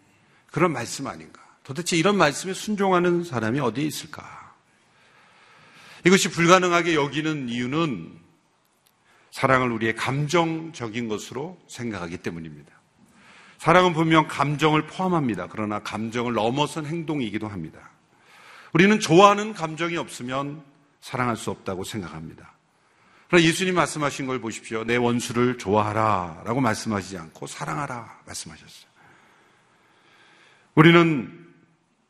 그런 0.51 0.73
말씀 0.73 1.07
아닌가? 1.07 1.41
도대체 1.63 1.97
이런 1.97 2.17
말씀에 2.17 2.53
순종하는 2.53 3.23
사람이 3.23 3.59
어디에 3.59 3.85
있을까? 3.85 4.53
이것이 6.05 6.29
불가능하게 6.29 6.95
여기는 6.95 7.49
이유는 7.49 8.19
사랑을 9.31 9.71
우리의 9.71 9.95
감정적인 9.95 11.07
것으로 11.07 11.57
생각하기 11.67 12.17
때문입니다. 12.17 12.71
사랑은 13.57 13.93
분명 13.93 14.27
감정을 14.27 14.87
포함합니다. 14.87 15.47
그러나 15.49 15.79
감정을 15.79 16.33
넘어선 16.33 16.85
행동이기도 16.85 17.47
합니다. 17.47 17.91
우리는 18.73 18.99
좋아하는 18.99 19.53
감정이 19.53 19.97
없으면 19.97 20.63
사랑할 20.99 21.37
수 21.37 21.51
없다고 21.51 21.83
생각합니다. 21.83 22.53
그러나 23.27 23.45
예수님 23.45 23.75
말씀하신 23.75 24.27
걸 24.27 24.41
보십시오. 24.41 24.83
내 24.83 24.97
원수를 24.97 25.57
좋아하라 25.57 26.41
라고 26.43 26.59
말씀하시지 26.59 27.17
않고 27.17 27.47
사랑하라 27.47 28.21
말씀하셨어요. 28.25 28.90
우리는 30.75 31.41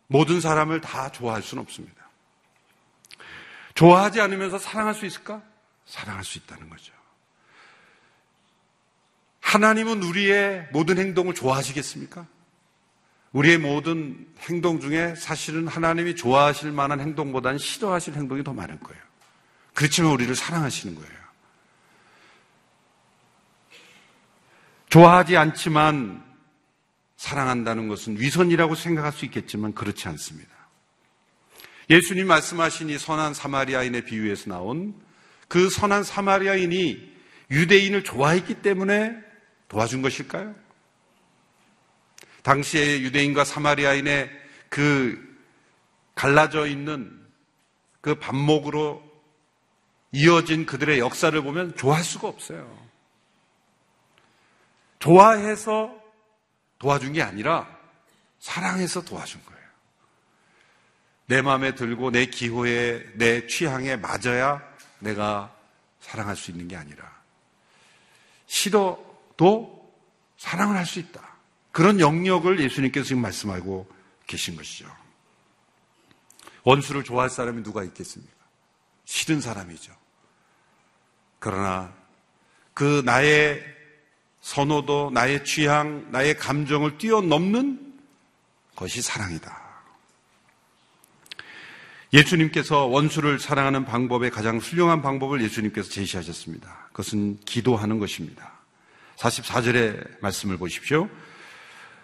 모든 0.07 0.41
사람을 0.41 0.81
다 0.81 1.11
좋아할 1.11 1.41
수는 1.41 1.63
없습니다. 1.63 2.09
좋아하지 3.75 4.21
않으면서 4.21 4.57
사랑할 4.57 4.93
수 4.93 5.05
있을까? 5.05 5.41
사랑할 5.85 6.23
수 6.23 6.37
있다는 6.37 6.69
거죠. 6.69 6.93
하나님은 9.41 10.03
우리의 10.03 10.69
모든 10.71 10.97
행동을 10.97 11.33
좋아하시겠습니까? 11.33 12.25
우리의 13.33 13.57
모든 13.57 14.27
행동 14.41 14.79
중에 14.79 15.15
사실은 15.15 15.67
하나님이 15.67 16.15
좋아하실 16.15 16.71
만한 16.71 16.99
행동보다는 16.99 17.57
싫어하실 17.57 18.15
행동이 18.15 18.43
더 18.43 18.53
많을 18.53 18.79
거예요. 18.79 19.01
그렇지만 19.73 20.11
우리를 20.11 20.35
사랑하시는 20.35 20.95
거예요. 20.95 21.21
좋아하지 24.89 25.37
않지만 25.37 26.30
사랑한다는 27.21 27.87
것은 27.87 28.19
위선이라고 28.19 28.73
생각할 28.73 29.11
수 29.11 29.25
있겠지만 29.25 29.75
그렇지 29.75 30.07
않습니다. 30.07 30.49
예수님 31.87 32.25
말씀하신 32.25 32.89
이 32.89 32.97
선한 32.97 33.35
사마리아인의 33.35 34.05
비유에서 34.05 34.49
나온 34.49 34.95
그 35.47 35.69
선한 35.69 36.03
사마리아인이 36.03 37.11
유대인을 37.51 38.03
좋아했기 38.03 38.63
때문에 38.63 39.15
도와준 39.67 40.01
것일까요? 40.01 40.55
당시에 42.41 43.01
유대인과 43.01 43.43
사마리아인의 43.43 44.31
그 44.69 45.21
갈라져 46.15 46.65
있는 46.65 47.21
그 48.01 48.15
반목으로 48.15 49.03
이어진 50.11 50.65
그들의 50.65 50.97
역사를 50.97 51.39
보면 51.39 51.75
좋아할 51.75 52.03
수가 52.03 52.27
없어요. 52.27 52.75
좋아해서 54.97 56.00
도와준 56.81 57.13
게 57.13 57.21
아니라 57.21 57.67
사랑해서 58.39 59.05
도와준 59.05 59.39
거예요. 59.45 59.61
내 61.27 61.43
마음에 61.43 61.75
들고 61.75 62.09
내 62.09 62.25
기호에 62.25 63.05
내 63.13 63.45
취향에 63.45 63.97
맞아야 63.97 64.59
내가 64.97 65.55
사랑할 65.99 66.35
수 66.35 66.49
있는 66.49 66.67
게 66.67 66.75
아니라 66.75 67.21
싫어 68.47 68.99
도 69.37 69.93
사랑을 70.37 70.75
할 70.75 70.87
수 70.87 70.97
있다. 70.97 71.21
그런 71.71 71.99
영역을 71.99 72.59
예수님께서 72.59 73.05
지금 73.05 73.21
말씀하고 73.21 73.87
계신 74.25 74.55
것이죠. 74.55 74.91
원수를 76.63 77.03
좋아할 77.03 77.29
사람이 77.29 77.61
누가 77.61 77.83
있겠습니까? 77.83 78.33
싫은 79.05 79.39
사람이죠. 79.39 79.95
그러나 81.37 81.93
그 82.73 83.03
나의 83.05 83.63
선호도, 84.41 85.11
나의 85.13 85.45
취향, 85.45 86.07
나의 86.11 86.37
감정을 86.37 86.97
뛰어넘는 86.97 87.93
것이 88.75 89.01
사랑이다. 89.01 89.61
예수님께서 92.13 92.85
원수를 92.87 93.39
사랑하는 93.39 93.85
방법의 93.85 94.31
가장 94.31 94.57
훌륭한 94.57 95.01
방법을 95.01 95.41
예수님께서 95.43 95.89
제시하셨습니다. 95.89 96.87
그것은 96.87 97.39
기도하는 97.45 97.99
것입니다. 97.99 98.51
44절의 99.17 100.19
말씀을 100.21 100.57
보십시오. 100.57 101.07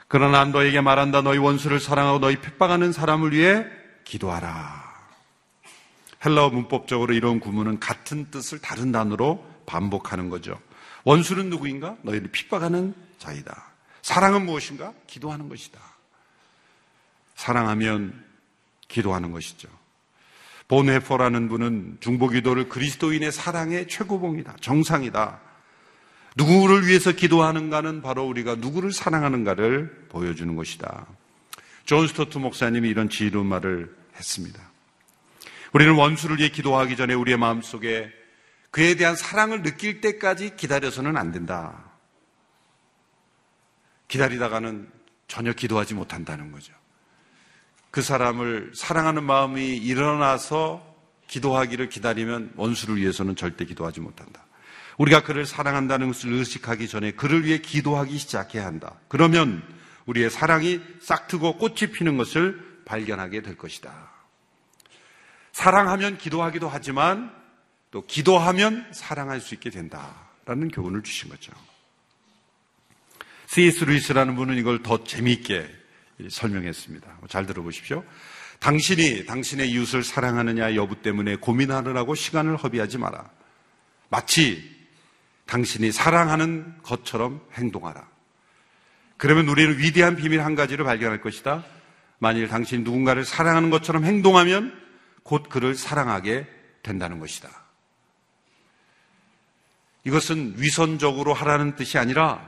그러나 0.07 0.45
너에게 0.45 0.79
말한다. 0.79 1.21
너희 1.21 1.37
원수를 1.37 1.81
사랑하고 1.81 2.19
너희 2.19 2.37
핍박하는 2.37 2.93
사람을 2.93 3.33
위해 3.33 3.65
기도하라. 4.05 4.87
헬라어 6.25 6.49
문법적으로 6.51 7.13
이런 7.13 7.39
구문은 7.39 7.79
같은 7.79 8.31
뜻을 8.31 8.59
다른 8.59 8.91
단어로 8.91 9.45
반복하는 9.65 10.29
거죠. 10.29 10.57
원수는 11.07 11.49
누구인가? 11.49 11.95
너희를 12.01 12.31
핍박하는 12.31 12.93
자이다. 13.17 13.71
사랑은 14.01 14.45
무엇인가? 14.45 14.93
기도하는 15.07 15.47
것이다. 15.47 15.79
사랑하면 17.35 18.25
기도하는 18.89 19.31
것이죠. 19.31 19.69
본회포라는 20.67 21.47
분은 21.47 21.99
중보기도를 22.01 22.67
그리스도인의 22.67 23.31
사랑의 23.31 23.87
최고봉이다. 23.87 24.57
정상이다. 24.59 25.39
누구를 26.35 26.85
위해서 26.87 27.13
기도하는가는 27.13 28.01
바로 28.01 28.27
우리가 28.27 28.55
누구를 28.55 28.91
사랑하는가를 28.91 30.07
보여주는 30.09 30.53
것이다. 30.57 31.07
존 31.85 32.05
스토트 32.05 32.37
목사님이 32.37 32.89
이런 32.89 33.07
지혜로운 33.07 33.45
말을 33.45 33.95
했습니다. 34.17 34.59
우리는 35.71 35.93
원수를 35.95 36.39
위해 36.39 36.49
기도하기 36.49 36.97
전에 36.97 37.13
우리의 37.13 37.37
마음속에 37.37 38.11
그에 38.77 38.93
대한 38.93 39.15
사랑을 39.15 39.63
느낄 39.63 40.01
때까지 40.01 40.55
기다려서는 40.55 41.17
안 41.17 41.31
된다. 41.31 41.83
기다리다가는 44.07 44.87
전혀 45.27 45.51
기도하지 45.51 45.95
못한다는 45.95 46.51
거죠. 46.51 46.73
그 47.89 48.03
사람을 48.03 48.73
사랑하는 48.75 49.23
마음이 49.23 49.77
일어나서 49.77 50.95
기도하기를 51.25 51.89
기다리면 51.89 52.53
원수를 52.55 52.97
위해서는 52.97 53.35
절대 53.35 53.65
기도하지 53.65 53.99
못한다. 53.99 54.45
우리가 54.99 55.23
그를 55.23 55.47
사랑한다는 55.47 56.09
것을 56.09 56.33
의식하기 56.33 56.87
전에 56.87 57.13
그를 57.13 57.45
위해 57.45 57.57
기도하기 57.57 58.15
시작해야 58.15 58.63
한다. 58.63 58.93
그러면 59.07 59.63
우리의 60.05 60.29
사랑이 60.29 60.81
싹트고 61.01 61.57
꽃이 61.57 61.93
피는 61.93 62.15
것을 62.15 62.83
발견하게 62.85 63.41
될 63.41 63.57
것이다. 63.57 64.11
사랑하면 65.51 66.19
기도하기도 66.19 66.69
하지만 66.69 67.46
또 67.91 68.05
기도하면 68.05 68.87
사랑할 68.91 69.39
수 69.39 69.53
있게 69.53 69.69
된다라는 69.69 70.69
교훈을 70.73 71.03
주신 71.03 71.29
거죠. 71.29 71.51
C.S. 73.47 73.85
루이스라는 73.85 74.35
분은 74.35 74.57
이걸 74.57 74.83
더 74.83 75.03
재미있게 75.03 75.67
설명했습니다. 76.29 77.19
잘 77.29 77.45
들어보십시오. 77.45 78.03
당신이 78.59 79.25
당신의 79.25 79.69
이웃을 79.71 80.03
사랑하느냐 80.03 80.75
여부 80.75 81.01
때문에 81.01 81.35
고민하느라고 81.37 82.15
시간을 82.15 82.57
허비하지 82.57 82.97
마라. 82.97 83.29
마치 84.09 84.75
당신이 85.45 85.91
사랑하는 85.91 86.81
것처럼 86.83 87.41
행동하라. 87.53 88.07
그러면 89.17 89.47
우리는 89.47 89.77
위대한 89.79 90.15
비밀 90.15 90.41
한 90.43 90.55
가지를 90.55 90.85
발견할 90.85 91.21
것이다. 91.21 91.65
만일 92.19 92.47
당신이 92.47 92.83
누군가를 92.83 93.25
사랑하는 93.25 93.69
것처럼 93.69 94.03
행동하면 94.03 94.77
곧 95.23 95.49
그를 95.49 95.75
사랑하게 95.75 96.47
된다는 96.83 97.19
것이다. 97.19 97.66
이것은 100.07 100.53
위선적으로 100.55 101.33
하라는 101.33 101.75
뜻이 101.75 101.97
아니라 101.97 102.41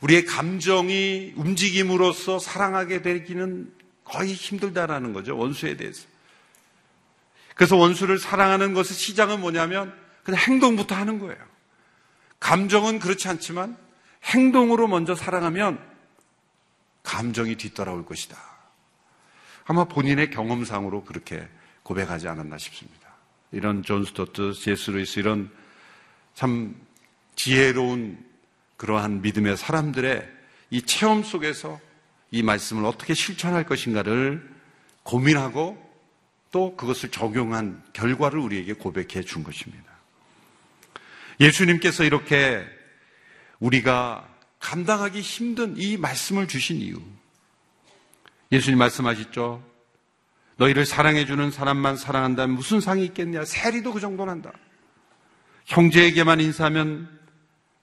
우리의 0.00 0.24
감정이 0.24 1.32
움직임으로써 1.34 2.38
사랑하게 2.38 3.02
되기는 3.02 3.74
거의 4.04 4.34
힘들다라는 4.34 5.12
거죠. 5.12 5.36
원수에 5.36 5.76
대해서. 5.76 6.06
그래서 7.56 7.76
원수를 7.76 8.20
사랑하는 8.20 8.72
것의 8.72 8.84
시작은 8.84 9.40
뭐냐면 9.40 9.92
그냥 10.22 10.40
행동부터 10.40 10.94
하는 10.94 11.18
거예요. 11.18 11.36
감정은 12.38 13.00
그렇지 13.00 13.26
않지만 13.28 13.76
행동으로 14.22 14.86
먼저 14.86 15.16
사랑하면 15.16 15.80
감정이 17.02 17.56
뒤따라올 17.56 18.06
것이다. 18.06 18.36
아마 19.64 19.84
본인의 19.86 20.30
경험상으로 20.30 21.02
그렇게 21.02 21.48
고백하지 21.82 22.28
않았나 22.28 22.58
싶습니다. 22.58 23.08
이런 23.50 23.82
존 23.82 24.04
스토트, 24.04 24.52
C.S. 24.52 24.92
루이스 24.92 25.18
이런 25.18 25.50
참 26.36 26.76
지혜로운 27.34 28.22
그러한 28.76 29.22
믿음의 29.22 29.56
사람들의 29.56 30.28
이 30.68 30.82
체험 30.82 31.22
속에서 31.22 31.80
이 32.30 32.42
말씀을 32.42 32.84
어떻게 32.84 33.14
실천할 33.14 33.64
것인가를 33.64 34.46
고민하고 35.02 35.82
또 36.52 36.76
그것을 36.76 37.10
적용한 37.10 37.82
결과를 37.94 38.38
우리에게 38.38 38.74
고백해 38.74 39.22
준 39.22 39.44
것입니다. 39.44 39.84
예수님께서 41.40 42.04
이렇게 42.04 42.66
우리가 43.58 44.28
감당하기 44.60 45.22
힘든 45.22 45.74
이 45.78 45.96
말씀을 45.96 46.48
주신 46.48 46.76
이유. 46.76 47.00
예수님 48.52 48.78
말씀하셨죠. 48.78 49.64
너희를 50.56 50.84
사랑해주는 50.84 51.50
사람만 51.50 51.96
사랑한다면 51.96 52.56
무슨 52.56 52.82
상이 52.82 53.06
있겠냐? 53.06 53.46
세리도 53.46 53.94
그 53.94 54.00
정도는 54.00 54.32
한다. 54.34 54.52
형제에게만 55.66 56.40
인사하면 56.40 57.08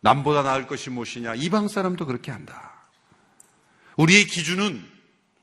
남보다 0.02 0.44
나을 0.44 0.68
것이 0.68 0.90
무엇이냐? 0.90 1.36
이방 1.36 1.68
사람도 1.68 2.06
그렇게 2.06 2.32
한다. 2.32 2.74
우리의 3.96 4.26
기준은, 4.26 4.84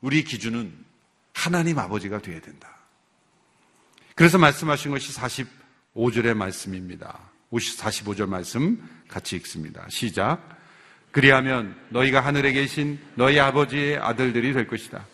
우리의 0.01 0.23
기준은 0.23 0.73
하나님 1.33 1.79
아버지가 1.79 2.19
되어야 2.19 2.41
된다. 2.41 2.69
그래서 4.15 4.37
말씀하신 4.37 4.91
것이 4.91 5.13
45절의 5.13 6.35
말씀입니다. 6.35 7.19
45절 7.51 8.27
말씀 8.27 8.87
같이 9.07 9.35
읽습니다. 9.37 9.85
시작. 9.89 10.41
그리하면 11.11 11.75
너희가 11.89 12.21
하늘에 12.21 12.53
계신 12.53 12.99
너희 13.15 13.39
아버지의 13.39 13.97
아들들이 13.97 14.53
될 14.53 14.67
것이다. 14.67 15.05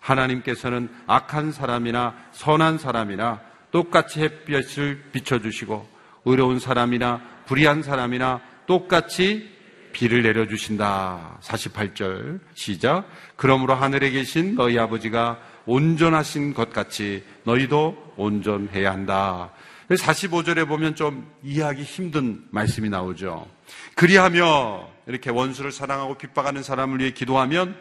하나님께서는 0.00 0.88
악한 1.06 1.52
사람이나 1.52 2.14
선한 2.32 2.78
사람이나 2.78 3.40
똑같이 3.70 4.20
햇볕을 4.20 5.10
비춰주시고 5.12 5.97
의로운 6.28 6.58
사람이나 6.58 7.20
불의한 7.46 7.82
사람이나 7.82 8.40
똑같이 8.66 9.50
비를 9.92 10.22
내려주신다. 10.22 11.38
48절 11.42 12.40
시작. 12.54 13.08
그러므로 13.36 13.74
하늘에 13.74 14.10
계신 14.10 14.54
너희 14.54 14.78
아버지가 14.78 15.40
온전하신 15.66 16.54
것 16.54 16.72
같이 16.72 17.24
너희도 17.44 18.14
온전해야 18.16 18.92
한다. 18.92 19.50
45절에 19.88 20.68
보면 20.68 20.94
좀 20.94 21.30
이해하기 21.42 21.82
힘든 21.82 22.44
말씀이 22.50 22.90
나오죠. 22.90 23.48
그리하며 23.94 24.88
이렇게 25.06 25.30
원수를 25.30 25.72
사랑하고 25.72 26.18
핍박하는 26.18 26.62
사람을 26.62 27.00
위해 27.00 27.10
기도하면 27.12 27.74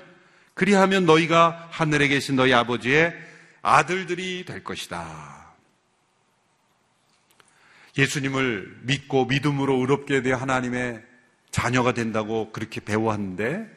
그리하면 0.54 1.06
너희가 1.06 1.68
하늘에 1.70 2.08
계신 2.08 2.38
너희 2.38 2.54
아버지의 2.54 3.14
아들들이 3.62 4.46
될 4.46 4.64
것이다. 4.64 5.37
예수님을 7.98 8.80
믿고 8.84 9.26
믿음으로 9.26 9.78
의롭게 9.78 10.22
되어 10.22 10.36
하나님의 10.38 11.04
자녀가 11.52 11.94
된다고 11.94 12.52
그렇게 12.52 12.80
배워왔는데, 12.80 13.68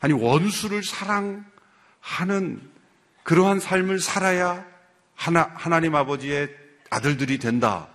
아니, 0.00 0.12
원수를 0.12 0.82
사랑하는 0.82 2.60
그러한 3.22 3.60
삶을 3.60 4.00
살아야 4.00 4.66
하나, 5.14 5.50
하나님 5.54 5.94
아버지의 5.94 6.54
아들들이 6.90 7.38
된다. 7.38 7.88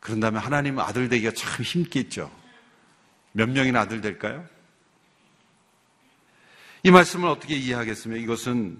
그런다면 0.00 0.42
하나님 0.42 0.78
아들 0.78 1.08
되기가 1.08 1.32
참 1.32 1.62
힘겠죠. 1.62 2.30
몇 3.32 3.48
명이나 3.48 3.80
아들 3.80 4.00
될까요? 4.00 4.46
이 6.82 6.90
말씀을 6.90 7.28
어떻게 7.28 7.54
이해하겠습니까? 7.56 8.22
이것은 8.22 8.78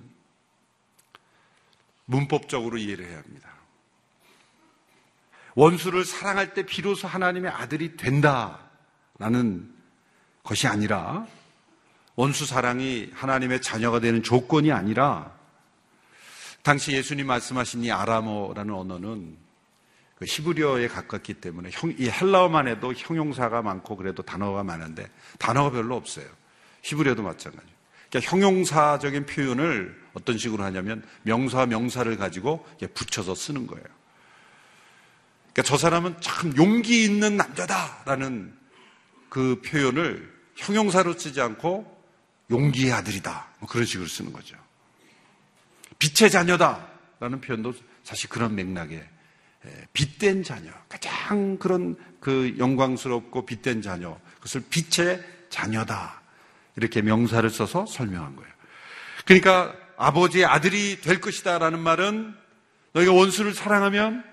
문법적으로 2.07 2.79
이해를 2.79 3.07
해야 3.07 3.19
합니다. 3.19 3.51
원수를 5.59 6.05
사랑할 6.05 6.55
때 6.55 6.65
비로소 6.65 7.09
하나님의 7.09 7.51
아들이 7.51 7.97
된다라는 7.97 9.69
것이 10.45 10.69
아니라 10.69 11.27
원수 12.15 12.47
사랑이 12.47 13.11
하나님의 13.13 13.61
자녀가 13.61 13.99
되는 13.99 14.23
조건이 14.23 14.71
아니라 14.71 15.37
당시 16.63 16.93
예수님 16.93 17.27
말씀하신 17.27 17.83
이 17.83 17.91
아람어라는 17.91 18.73
언어는 18.73 19.37
그 20.15 20.27
히브리어에 20.29 20.87
가깝기 20.87 21.35
때문에 21.35 21.71
형, 21.73 21.93
이 21.99 22.09
헬라어만 22.09 22.69
해도 22.69 22.95
형용사가 22.97 23.61
많고 23.61 23.97
그래도 23.97 24.23
단어가 24.23 24.63
많은데 24.63 25.11
단어가 25.41 25.71
별로 25.71 25.97
없어요. 25.97 26.27
히브리어도 26.83 27.25
마찬가지예요. 27.25 27.79
그러니까 28.11 28.31
형용사적인 28.31 29.27
표현을 29.27 30.01
어떤 30.15 30.39
식으로 30.39 30.63
하냐면 30.63 31.05
명사 31.23 31.67
명사를 31.67 32.17
가지고 32.17 32.65
붙여서 32.95 33.35
쓰는 33.35 33.67
거예요. 33.67 33.98
그러니까 35.53 35.63
저 35.63 35.77
사람은 35.77 36.21
참 36.21 36.57
용기 36.57 37.05
있는 37.05 37.37
남자다라는 37.37 38.57
그 39.29 39.61
표현을 39.65 40.33
형용사로 40.57 41.15
쓰지 41.15 41.41
않고 41.41 41.99
용기의 42.51 42.93
아들이다. 42.93 43.49
뭐 43.59 43.69
그런 43.69 43.85
식으로 43.87 44.09
쓰는 44.09 44.33
거죠. 44.33 44.57
빛의 45.99 46.31
자녀다라는 46.31 47.41
표현도 47.41 47.75
사실 48.05 48.31
그런 48.31 48.55
맥락에 48.55 49.07
빛된 49.93 50.45
자녀, 50.45 50.71
가장 50.89 51.59
그런 51.59 51.97
그 52.21 52.55
영광스럽고 52.59 53.45
빛된 53.45 53.83
자녀, 53.83 54.19
그것을 54.37 54.63
빛의 54.71 55.23
자녀다. 55.51 56.23
이렇게 56.77 57.03
명사를 57.03 57.49
써서 57.51 57.85
설명한 57.87 58.37
거예요. 58.37 58.53
그러니까 59.25 59.75
아버지의 59.97 60.45
아들이 60.45 61.01
될 61.01 61.21
것이다라는 61.21 61.81
말은 61.81 62.35
너희가 62.93 63.13
원수를 63.13 63.53
사랑하면 63.53 64.25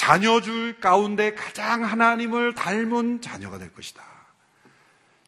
자녀 0.00 0.40
줄 0.40 0.80
가운데 0.80 1.34
가장 1.34 1.84
하나님을 1.84 2.54
닮은 2.54 3.20
자녀가 3.20 3.58
될 3.58 3.70
것이다. 3.74 4.02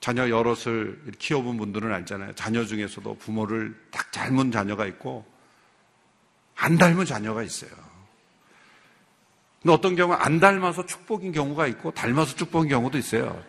자녀 0.01 0.31
여럿을 0.31 1.13
키워본 1.19 1.59
분들은 1.59 1.93
알잖아요. 1.93 2.35
자녀 2.37 2.65
중에서도 2.65 3.19
부모를 3.19 3.79
딱 3.91 4.11
닮은 4.13 4.51
자녀가 4.51 4.87
있고 4.87 5.27
안 6.57 6.79
닮은 6.79 7.05
자녀가 7.05 7.43
있어요. 7.43 7.71
근데 9.61 9.75
어떤 9.75 9.95
경우는 9.95 10.19
안 10.19 10.41
닮아서 10.41 10.87
축복인 10.87 11.33
경우가 11.33 11.67
있고 11.67 11.91
닮아서 11.91 12.35
축복인 12.35 12.71
경우도 12.71 12.97
있어요. 12.97 13.45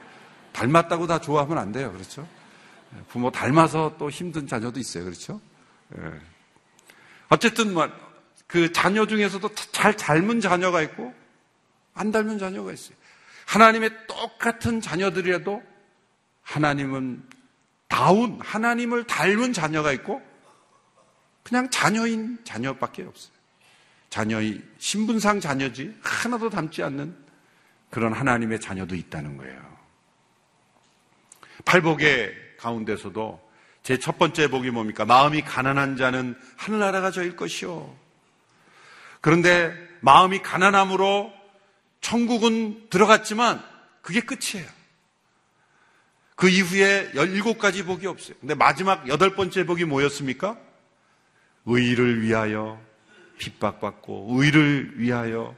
닮았다고 0.51 1.07
다 1.07 1.21
좋아하면 1.21 1.57
안 1.57 1.71
돼요. 1.71 1.93
그렇죠? 1.93 2.27
부모 3.07 3.31
닮아서 3.31 3.95
또 3.97 4.09
힘든 4.09 4.45
자녀도 4.45 4.77
있어요. 4.77 5.05
그렇죠? 5.05 5.39
예. 5.97 6.01
어쨌든 7.29 7.73
뭐, 7.73 7.89
그 8.53 8.71
자녀 8.71 9.07
중에서도 9.07 9.49
잘 9.71 9.95
닮은 9.95 10.39
자녀가 10.39 10.83
있고 10.83 11.11
안 11.95 12.11
닮은 12.11 12.37
자녀가 12.37 12.71
있어요. 12.71 12.95
하나님의 13.47 14.05
똑같은 14.07 14.79
자녀들이라도 14.79 15.63
하나님은 16.43 17.23
다운, 17.87 18.39
하나님을 18.39 19.05
닮은 19.05 19.53
자녀가 19.53 19.91
있고 19.93 20.21
그냥 21.41 21.67
자녀인 21.71 22.37
자녀밖에 22.43 23.01
없어요. 23.01 23.33
자녀의 24.11 24.61
신분상 24.77 25.39
자녀지 25.39 25.97
하나도 26.03 26.51
닮지 26.51 26.83
않는 26.83 27.17
그런 27.89 28.13
하나님의 28.13 28.61
자녀도 28.61 28.93
있다는 28.93 29.35
거예요. 29.37 29.77
팔복의 31.65 32.35
가운데서도 32.59 33.49
제 33.81 33.97
첫 33.97 34.19
번째 34.19 34.47
복이 34.47 34.69
뭡니까? 34.69 35.05
마음이 35.05 35.41
가난한 35.41 35.97
자는 35.97 36.39
하늘나라가 36.55 37.09
저일 37.09 37.35
것이요. 37.35 38.02
그런데 39.23 39.73
마음이 40.01 40.41
가난함으로 40.41 41.31
천국은 42.01 42.89
들어갔지만 42.89 43.63
그게 44.01 44.19
끝이에요. 44.19 44.69
그 46.36 46.49
이후에 46.49 47.09
17가지 47.13 47.86
복이 47.86 48.05
없어요. 48.05 48.36
근데 48.41 48.53
마지막 48.53 49.07
여덟 49.07 49.33
번째 49.33 49.65
복이 49.65 49.86
뭐였습니까? 49.86 50.57
의를 51.65 52.21
위하여 52.21 52.81
핍박받고 53.38 54.27
의를 54.31 54.99
위하여 54.99 55.55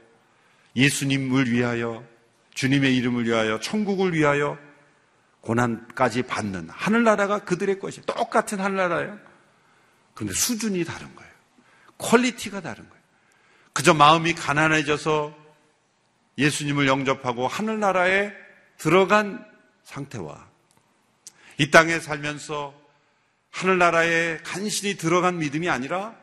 예수님을 0.76 1.50
위하여 1.50 2.04
주님의 2.54 2.96
이름을 2.98 3.26
위하여 3.26 3.58
천국을 3.58 4.14
위하여 4.14 4.56
고난까지 5.40 6.22
받는 6.22 6.68
하늘나라가 6.70 7.40
그들의 7.40 7.80
것이 7.80 8.00
똑같은 8.02 8.60
하늘나라예요. 8.60 9.18
그런데 10.14 10.34
수준이 10.34 10.84
다른 10.84 11.12
거예요. 11.16 11.32
quality가 11.98 12.60
다른 12.60 12.88
거예요. 12.88 12.95
그저 13.76 13.92
마음이 13.92 14.32
가난해져서 14.32 15.36
예수님을 16.38 16.86
영접하고 16.86 17.46
하늘나라에 17.46 18.32
들어간 18.78 19.44
상태와 19.84 20.48
이 21.58 21.70
땅에 21.70 22.00
살면서 22.00 22.72
하늘나라에 23.50 24.38
간신히 24.38 24.96
들어간 24.96 25.36
믿음이 25.40 25.68
아니라 25.68 26.14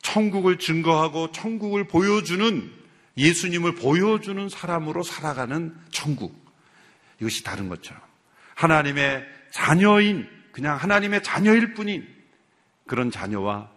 천국을 0.00 0.60
증거하고 0.60 1.32
천국을 1.32 1.88
보여주는 1.88 2.72
예수님을 3.16 3.74
보여주는 3.74 4.48
사람으로 4.48 5.02
살아가는 5.02 5.76
천국. 5.90 6.40
이것이 7.18 7.42
다른 7.42 7.68
것처럼. 7.68 8.00
하나님의 8.54 9.26
자녀인, 9.50 10.28
그냥 10.52 10.76
하나님의 10.76 11.24
자녀일 11.24 11.74
뿐인 11.74 12.06
그런 12.86 13.10
자녀와 13.10 13.68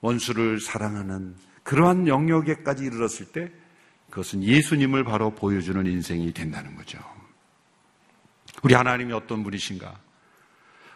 원수를 0.00 0.58
사랑하는 0.58 1.36
그러한 1.66 2.06
영역에까지 2.06 2.84
이르렀을 2.84 3.26
때 3.26 3.50
그것은 4.10 4.44
예수님을 4.44 5.02
바로 5.02 5.34
보여주는 5.34 5.84
인생이 5.84 6.32
된다는 6.32 6.76
거죠. 6.76 6.98
우리 8.62 8.72
하나님이 8.74 9.12
어떤 9.12 9.42
분이신가? 9.42 9.98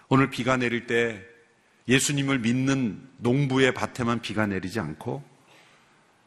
오늘 0.09 0.31
비가 0.31 0.57
내릴 0.57 0.87
때 0.87 1.21
예수님을 1.89 2.39
믿는 2.39 3.03
농부의 3.19 3.75
밭에만 3.75 4.21
비가 4.21 4.47
내리지 4.47 4.79
않고 4.79 5.25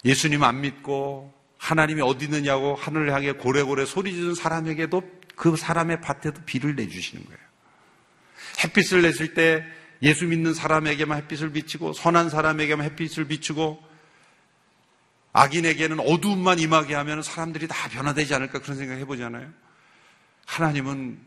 예수님 0.03 0.43
안 0.43 0.60
믿고 0.60 1.34
하나님이 1.58 2.01
어디 2.01 2.25
있느냐고 2.25 2.75
하늘을 2.75 3.13
향해 3.13 3.32
고래고래 3.32 3.86
소리 3.86 4.12
지르는 4.12 4.36
사람에게도 4.36 5.03
그 5.38 5.56
사람의 5.56 6.01
밭에도 6.01 6.41
비를 6.45 6.75
내주시는 6.75 7.23
거예요. 7.23 7.39
햇빛을 8.62 9.03
냈을 9.03 9.36
때 9.36 9.65
예수 10.01 10.27
믿는 10.27 10.53
사람에게만 10.53 11.17
햇빛을 11.19 11.53
비치고 11.53 11.93
선한 11.93 12.29
사람에게만 12.29 12.86
햇빛을 12.88 13.29
비추고 13.29 13.92
악인에게는 15.33 15.99
어두움만 15.99 16.59
임하게 16.59 16.93
하면 16.95 17.23
사람들이 17.23 17.67
다 17.67 17.89
변화되지 17.89 18.35
않을까 18.35 18.59
그런 18.59 18.77
생각 18.77 18.95
해보잖아요. 18.97 19.51
하나님은 20.45 21.19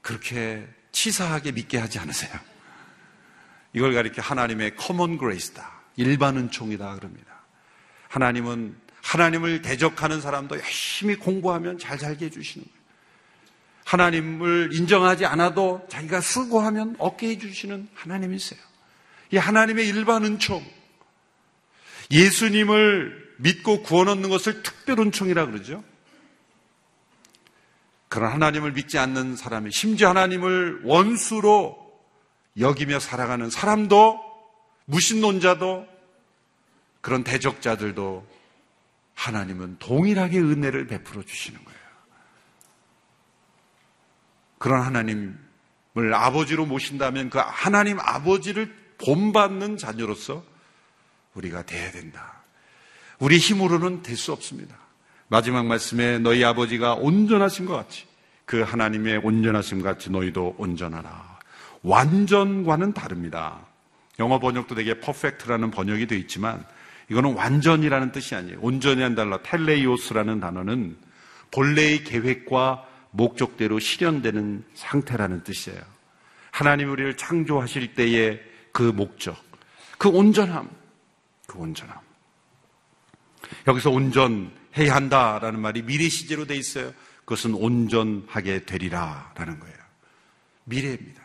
그렇게 0.00 0.66
치사하게 0.92 1.52
믿게 1.52 1.78
하지 1.78 1.98
않으세요. 1.98 2.32
이걸 3.74 3.94
가리켜 3.94 4.22
하나님의 4.22 4.76
common 4.76 5.18
grace다. 5.18 5.70
일반 5.96 6.36
은총이다 6.36 6.94
그럽니다. 6.96 7.42
하나님은 8.08 8.76
하나님을 9.02 9.62
대적하는 9.62 10.20
사람도 10.20 10.58
열심히 10.58 11.16
공부하면 11.16 11.78
잘 11.78 11.98
살게 11.98 12.26
해주시는 12.26 12.64
거예요. 12.66 12.80
하나님을 13.84 14.70
인정하지 14.72 15.26
않아도 15.26 15.86
자기가 15.90 16.20
수고하면 16.20 16.96
얻게 16.98 17.28
해주시는 17.30 17.88
하나님이세요. 17.94 18.60
이 19.32 19.36
하나님의 19.36 19.88
일반 19.88 20.24
은총. 20.24 20.64
예수님을 22.10 23.29
믿고 23.40 23.82
구원 23.82 24.08
얻는 24.08 24.28
것을 24.28 24.62
특별 24.62 25.00
은총이라 25.00 25.46
그러죠. 25.46 25.82
그런 28.08 28.32
하나님을 28.32 28.72
믿지 28.72 28.98
않는 28.98 29.36
사람이 29.36 29.70
심지어 29.70 30.08
하나님을 30.10 30.82
원수로 30.84 31.78
여기며 32.58 32.98
살아가는 32.98 33.48
사람도 33.48 34.20
무신론자도 34.86 35.86
그런 37.00 37.24
대적자들도 37.24 38.26
하나님은 39.14 39.78
동일하게 39.78 40.38
은혜를 40.40 40.86
베풀어 40.86 41.22
주시는 41.22 41.64
거예요. 41.64 41.80
그런 44.58 44.82
하나님을 44.82 46.12
아버지로 46.12 46.66
모신다면 46.66 47.30
그 47.30 47.38
하나님 47.38 48.00
아버지를 48.00 48.74
본받는 48.98 49.78
자녀로서 49.78 50.44
우리가 51.34 51.64
돼야 51.64 51.90
된다. 51.92 52.39
우리 53.20 53.38
힘으로는 53.38 54.02
될 54.02 54.16
수 54.16 54.32
없습니다. 54.32 54.76
마지막 55.28 55.66
말씀에 55.66 56.18
너희 56.18 56.42
아버지가 56.44 56.94
온전하신 56.94 57.66
것 57.66 57.76
같이 57.76 58.06
그 58.44 58.62
하나님의 58.62 59.18
온전하심 59.18 59.82
같이 59.82 60.10
너희도 60.10 60.56
온전하라. 60.58 61.38
완전과는 61.82 62.92
다릅니다. 62.94 63.60
영어 64.18 64.40
번역도 64.40 64.74
되게 64.74 64.98
퍼펙트라는 64.98 65.70
번역이 65.70 66.06
되어 66.06 66.18
있지만 66.18 66.64
이거는 67.10 67.34
완전이라는 67.34 68.12
뜻이 68.12 68.34
아니에요. 68.34 68.58
온전이란 68.60 69.14
단어 69.14 69.38
텔레이오스라는 69.42 70.40
단어는 70.40 70.96
본래의 71.52 72.04
계획과 72.04 72.84
목적대로 73.12 73.78
실현되는 73.78 74.64
상태라는 74.74 75.44
뜻이에요. 75.44 75.80
하나님 76.50 76.90
우리를 76.90 77.16
창조하실 77.16 77.94
때의 77.94 78.40
그 78.72 78.82
목적, 78.82 79.36
그 79.98 80.08
온전함, 80.08 80.68
그 81.46 81.58
온전함. 81.58 82.09
여기서 83.66 83.90
온전해야 83.90 84.94
한다라는 84.94 85.60
말이 85.60 85.82
미래 85.82 86.08
시제로 86.08 86.46
돼 86.46 86.56
있어요. 86.56 86.92
그것은 87.24 87.54
온전하게 87.54 88.64
되리라라는 88.64 89.60
거예요. 89.60 89.76
미래입니다. 90.64 91.20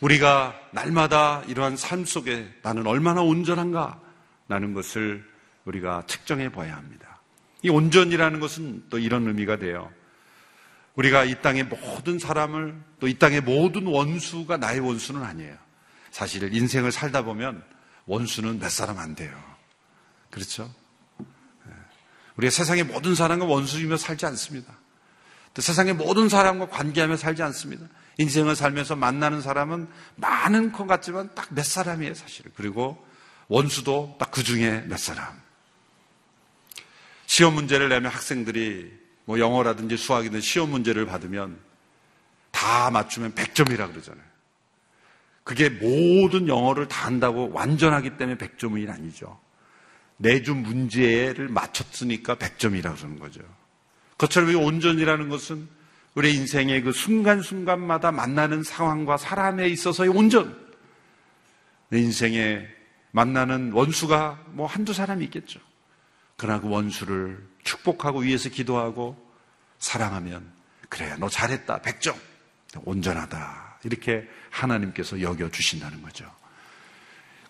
우리가 0.00 0.54
날마다 0.72 1.42
이러한 1.48 1.76
삶 1.76 2.04
속에 2.04 2.52
나는 2.62 2.86
얼마나 2.86 3.22
온전한가 3.22 4.00
라는 4.48 4.74
것을 4.74 5.24
우리가 5.64 6.04
측정해 6.06 6.50
봐야 6.50 6.76
합니다. 6.76 7.20
이 7.62 7.70
온전이라는 7.70 8.40
것은 8.40 8.84
또 8.90 8.98
이런 8.98 9.26
의미가 9.26 9.56
돼요. 9.56 9.90
우리가 10.94 11.24
이 11.24 11.40
땅의 11.40 11.64
모든 11.64 12.18
사람을 12.18 12.80
또 13.00 13.08
이 13.08 13.18
땅의 13.18 13.40
모든 13.40 13.86
원수가 13.86 14.58
나의 14.58 14.80
원수는 14.80 15.22
아니에요. 15.22 15.56
사실 16.10 16.54
인생을 16.54 16.92
살다 16.92 17.22
보면 17.22 17.64
원수는 18.06 18.58
몇 18.60 18.70
사람 18.70 18.98
안 18.98 19.14
돼요. 19.14 19.32
그렇죠? 20.34 20.68
예. 21.20 21.72
우리가 22.36 22.50
세상의 22.50 22.82
모든 22.84 23.14
사람과 23.14 23.46
원수이며 23.46 23.96
살지 23.96 24.26
않습니다. 24.26 24.74
또 25.54 25.62
세상의 25.62 25.94
모든 25.94 26.28
사람과 26.28 26.68
관계하며 26.68 27.16
살지 27.16 27.42
않습니다. 27.44 27.86
인생을 28.18 28.56
살면서 28.56 28.96
만나는 28.96 29.40
사람은 29.40 29.88
많은 30.16 30.72
것 30.72 30.86
같지만 30.86 31.32
딱 31.34 31.48
몇 31.50 31.64
사람이에요, 31.64 32.14
사실. 32.14 32.44
그리고 32.56 33.04
원수도 33.46 34.16
딱 34.18 34.32
그 34.32 34.42
중에 34.42 34.84
몇 34.88 34.98
사람. 34.98 35.40
시험 37.26 37.54
문제를 37.54 37.88
내면 37.88 38.10
학생들이 38.10 38.92
뭐 39.26 39.38
영어라든지 39.38 39.96
수학이든 39.96 40.40
시험 40.40 40.70
문제를 40.70 41.06
받으면 41.06 41.58
다 42.50 42.90
맞추면 42.90 43.34
100점이라 43.34 43.90
그러잖아요. 43.92 44.24
그게 45.44 45.68
모든 45.68 46.48
영어를 46.48 46.88
다 46.88 47.06
한다고 47.06 47.50
완전하기 47.52 48.16
때문에 48.16 48.38
100점이 48.38 48.90
아니죠. 48.90 49.38
내주 50.16 50.54
문제를 50.54 51.48
맞췄으니까 51.48 52.36
100점이라 52.36 52.96
그러는 52.96 53.18
거죠. 53.18 53.40
그처럼 54.16 54.50
이 54.50 54.54
온전이라는 54.54 55.28
것은 55.28 55.68
우리 56.14 56.34
인생의 56.34 56.82
그 56.82 56.92
순간순간마다 56.92 58.12
만나는 58.12 58.62
상황과 58.62 59.16
사람에 59.16 59.68
있어서의 59.68 60.10
온전. 60.10 60.64
내 61.88 61.98
인생에 61.98 62.66
만나는 63.10 63.72
원수가 63.72 64.44
뭐 64.50 64.66
한두 64.66 64.92
사람이 64.92 65.24
있겠죠. 65.26 65.60
그러나 66.36 66.60
그 66.60 66.68
원수를 66.68 67.46
축복하고 67.62 68.20
위해서 68.20 68.48
기도하고 68.48 69.16
사랑하면 69.78 70.52
그래 70.88 71.14
너 71.18 71.28
잘했다 71.28 71.82
백점 71.82 72.16
온전하다 72.84 73.80
이렇게 73.84 74.28
하나님께서 74.50 75.20
여겨 75.20 75.50
주신다는 75.50 76.02
거죠. 76.02 76.30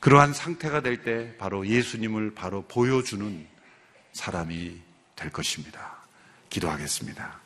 그러한 0.05 0.35
상태가 0.35 0.83
될 0.83 1.03
때 1.03 1.35
바로 1.39 1.67
예수님을 1.67 2.35
바로 2.35 2.61
보여주는 2.69 3.47
사람이 4.13 4.77
될 5.17 5.31
것입니다. 5.31 5.97
기도하겠습니다. 6.51 7.41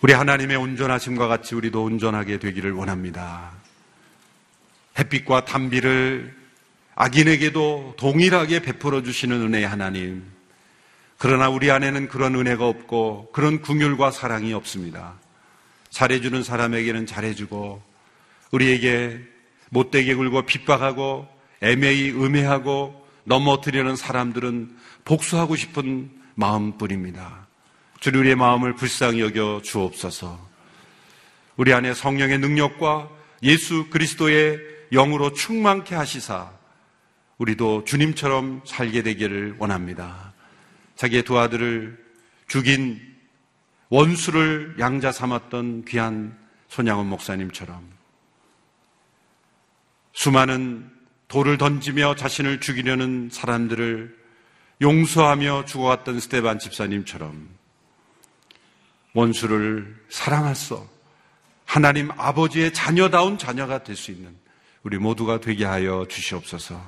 우리 0.00 0.12
하나님의 0.14 0.56
온전하심과 0.56 1.28
같이 1.28 1.54
우리도 1.54 1.84
온전하게 1.84 2.40
되기를 2.40 2.72
원합니다. 2.72 3.52
햇빛과 4.98 5.44
단비를 5.44 6.36
악인에게도 6.96 7.94
동일하게 7.96 8.62
베풀어 8.62 9.04
주시는 9.04 9.42
은혜의 9.42 9.68
하나님. 9.68 10.28
그러나 11.18 11.48
우리 11.48 11.70
안에는 11.70 12.08
그런 12.08 12.34
은혜가 12.34 12.66
없고 12.66 13.30
그런 13.32 13.62
궁율과 13.62 14.10
사랑이 14.10 14.52
없습니다. 14.54 15.14
잘해주는 15.90 16.42
사람에게는 16.42 17.06
잘해주고 17.06 17.93
우리에게 18.54 19.20
못되게 19.70 20.14
굴고 20.14 20.42
핍박하고 20.42 21.28
애매히 21.60 22.10
음해하고 22.10 23.04
넘어뜨리는 23.24 23.96
사람들은 23.96 24.76
복수하고 25.04 25.56
싶은 25.56 26.10
마음뿐입니다. 26.34 27.48
주님 28.00 28.20
우리의 28.20 28.36
마음을 28.36 28.74
불쌍히 28.74 29.20
여겨 29.20 29.62
주옵소서. 29.64 30.38
우리 31.56 31.72
안에 31.72 31.94
성령의 31.94 32.38
능력과 32.38 33.08
예수 33.42 33.88
그리스도의 33.90 34.60
영으로 34.92 35.32
충만케 35.32 35.94
하시사 35.94 36.50
우리도 37.38 37.84
주님처럼 37.84 38.62
살게 38.64 39.02
되기를 39.02 39.56
원합니다. 39.58 40.32
자기의 40.96 41.24
두 41.24 41.38
아들을 41.38 41.98
죽인 42.46 43.00
원수를 43.88 44.76
양자 44.78 45.10
삼았던 45.10 45.86
귀한 45.86 46.36
손양원 46.68 47.08
목사님처럼 47.08 47.93
수많은 50.14 50.90
돌을 51.28 51.58
던지며 51.58 52.14
자신을 52.14 52.60
죽이려는 52.60 53.28
사람들을 53.30 54.16
용서하며 54.80 55.66
죽어갔던 55.66 56.20
스테반 56.20 56.58
집사님처럼 56.58 57.48
원수를 59.12 59.96
사랑할 60.08 60.54
수 60.54 60.86
하나님 61.64 62.10
아버지의 62.16 62.72
자녀다운 62.72 63.38
자녀가 63.38 63.82
될 63.82 63.96
수 63.96 64.10
있는 64.10 64.34
우리 64.82 64.98
모두가 64.98 65.40
되게 65.40 65.64
하여 65.64 66.06
주시옵소서. 66.08 66.80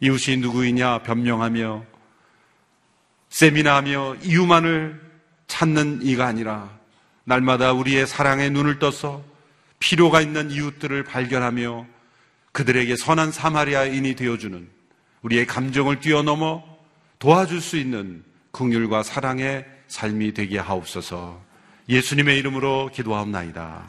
이웃이 0.00 0.38
누구이냐 0.38 1.02
변명하며 1.02 1.84
세미나하며 3.28 4.16
이유만을 4.22 5.00
찾는 5.46 6.00
이가 6.02 6.26
아니라 6.26 6.70
날마다 7.24 7.72
우리의 7.72 8.06
사랑의 8.06 8.50
눈을 8.50 8.78
떠서 8.78 9.22
필요가 9.78 10.20
있는 10.22 10.50
이웃들을 10.50 11.04
발견하며 11.04 11.86
그들에게 12.52 12.96
선한 12.96 13.32
사마리아인이 13.32 14.14
되어주는 14.14 14.68
우리의 15.22 15.46
감정을 15.46 16.00
뛰어넘어 16.00 16.64
도와줄 17.18 17.60
수 17.60 17.76
있는 17.76 18.24
긍휼과 18.52 19.02
사랑의 19.02 19.66
삶이 19.88 20.34
되게 20.34 20.58
하옵소서 20.58 21.40
예수님의 21.88 22.38
이름으로 22.38 22.90
기도하옵나이다. 22.92 23.82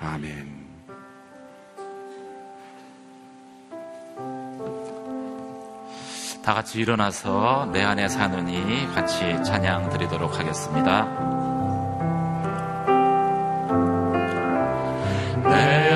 아멘. 0.00 0.70
다 6.44 6.54
같이 6.54 6.80
일어나서 6.80 7.68
내 7.72 7.82
안에 7.82 8.08
사느니 8.08 8.86
같이 8.94 9.20
찬양 9.44 9.90
드리도록 9.90 10.38
하겠습니다. 10.38 11.04
내 15.44 15.89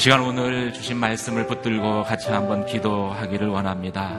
이 0.00 0.02
시간 0.02 0.22
오늘 0.22 0.72
주신 0.72 0.96
말씀을 0.96 1.46
붙들고 1.46 2.04
같이 2.04 2.30
한번 2.30 2.64
기도하기를 2.64 3.48
원합니다. 3.48 4.18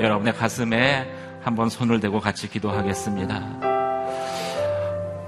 여러분의 0.00 0.32
가슴에 0.32 1.06
한번 1.42 1.68
손을 1.68 2.00
대고 2.00 2.20
같이 2.20 2.48
기도하겠습니다. 2.48 3.36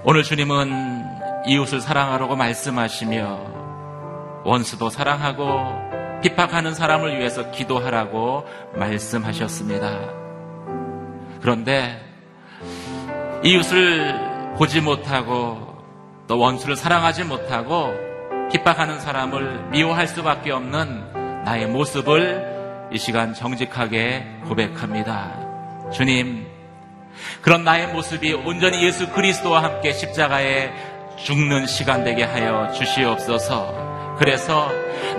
오늘 0.02 0.22
주님은 0.22 1.04
이웃을 1.46 1.82
사랑하라고 1.82 2.36
말씀하시며 2.36 4.42
원수도 4.46 4.88
사랑하고 4.88 6.22
핍박하는 6.22 6.72
사람을 6.72 7.18
위해서 7.18 7.50
기도하라고 7.50 8.46
말씀하셨습니다. 8.76 9.90
그런데 11.42 12.00
이웃을 13.44 14.54
보지 14.56 14.80
못하고 14.80 15.76
또 16.26 16.38
원수를 16.38 16.76
사랑하지 16.76 17.24
못하고 17.24 18.09
핍박하는 18.50 19.00
사람을 19.00 19.70
미워할 19.70 20.08
수밖에 20.08 20.50
없는 20.50 21.44
나의 21.44 21.66
모습을 21.68 22.88
이 22.92 22.98
시간 22.98 23.32
정직하게 23.32 24.26
고백합니다. 24.48 25.90
주님, 25.92 26.46
그런 27.42 27.64
나의 27.64 27.88
모습이 27.88 28.32
온전히 28.32 28.84
예수 28.84 29.08
그리스도와 29.10 29.62
함께 29.62 29.92
십자가에 29.92 30.72
죽는 31.16 31.66
시간 31.66 32.04
되게 32.04 32.24
하여 32.24 32.72
주시옵소서. 32.72 34.16
그래서 34.18 34.70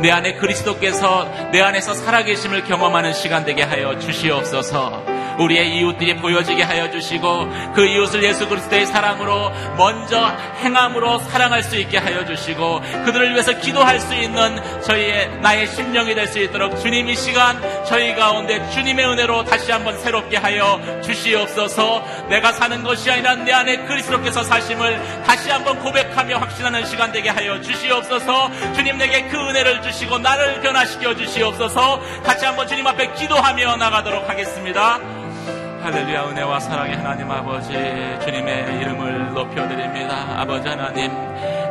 내 0.01 0.11
안에 0.11 0.35
그리스도께서 0.35 1.25
내 1.51 1.61
안에서 1.61 1.93
살아계심을 1.93 2.65
경험하는 2.65 3.13
시간 3.13 3.45
되게 3.45 3.63
하여 3.63 3.97
주시옵소서. 3.97 5.10
우리의 5.39 5.77
이웃들이 5.77 6.15
보여지게 6.17 6.63
하여 6.63 6.89
주시고 6.89 7.73
그 7.75 7.85
이웃을 7.85 8.23
예수 8.23 8.47
그리스도의 8.47 8.85
사랑으로 8.87 9.51
먼저 9.77 10.35
행함으로 10.63 11.19
사랑할 11.19 11.61
수 11.63 11.77
있게 11.77 11.97
하여 11.97 12.25
주시고 12.25 12.81
그들을 13.05 13.31
위해서 13.33 13.53
기도할 13.59 13.99
수 13.99 14.15
있는 14.15 14.59
저희의 14.81 15.39
나의 15.41 15.67
심령이 15.67 16.15
될 16.15 16.31
수 16.31 16.39
있도록 16.39 16.79
주님 16.79 17.09
이 17.09 17.15
시간 17.15 17.61
저희 17.85 18.15
가운데 18.15 18.65
주님의 18.71 19.05
은혜로 19.05 19.43
다시 19.43 19.71
한번 19.71 19.97
새롭게 19.99 20.37
하여 20.37 20.79
주시옵소서. 21.03 22.03
내가 22.29 22.53
사는 22.53 22.81
것이 22.83 23.11
아니라 23.11 23.35
내 23.35 23.51
안에 23.51 23.77
그리스도께서 23.85 24.43
사심을 24.43 25.23
다시 25.25 25.49
한번 25.49 25.77
고백하며 25.79 26.37
확신하는 26.37 26.85
시간 26.85 27.11
되게 27.11 27.29
하여 27.29 27.59
주시옵소서. 27.61 28.49
주님 28.73 28.97
내게 28.97 29.23
그 29.27 29.37
은혜를 29.37 29.81
주시고 29.81 30.19
나를 30.19 30.61
변화시켜 30.61 31.15
주시옵소서. 31.15 32.01
같이 32.23 32.45
한번 32.45 32.67
주님 32.67 32.87
앞에 32.87 33.13
기도하며 33.13 33.75
나가도록 33.75 34.29
하겠습니다. 34.29 34.99
할렐루야 35.81 36.29
은혜와 36.29 36.59
사랑의 36.59 36.95
하나님 36.95 37.31
아버지 37.31 37.73
주님의 37.73 38.81
이름을 38.81 39.33
높여드립니다. 39.33 40.39
아버지 40.39 40.67
하나님 40.67 41.11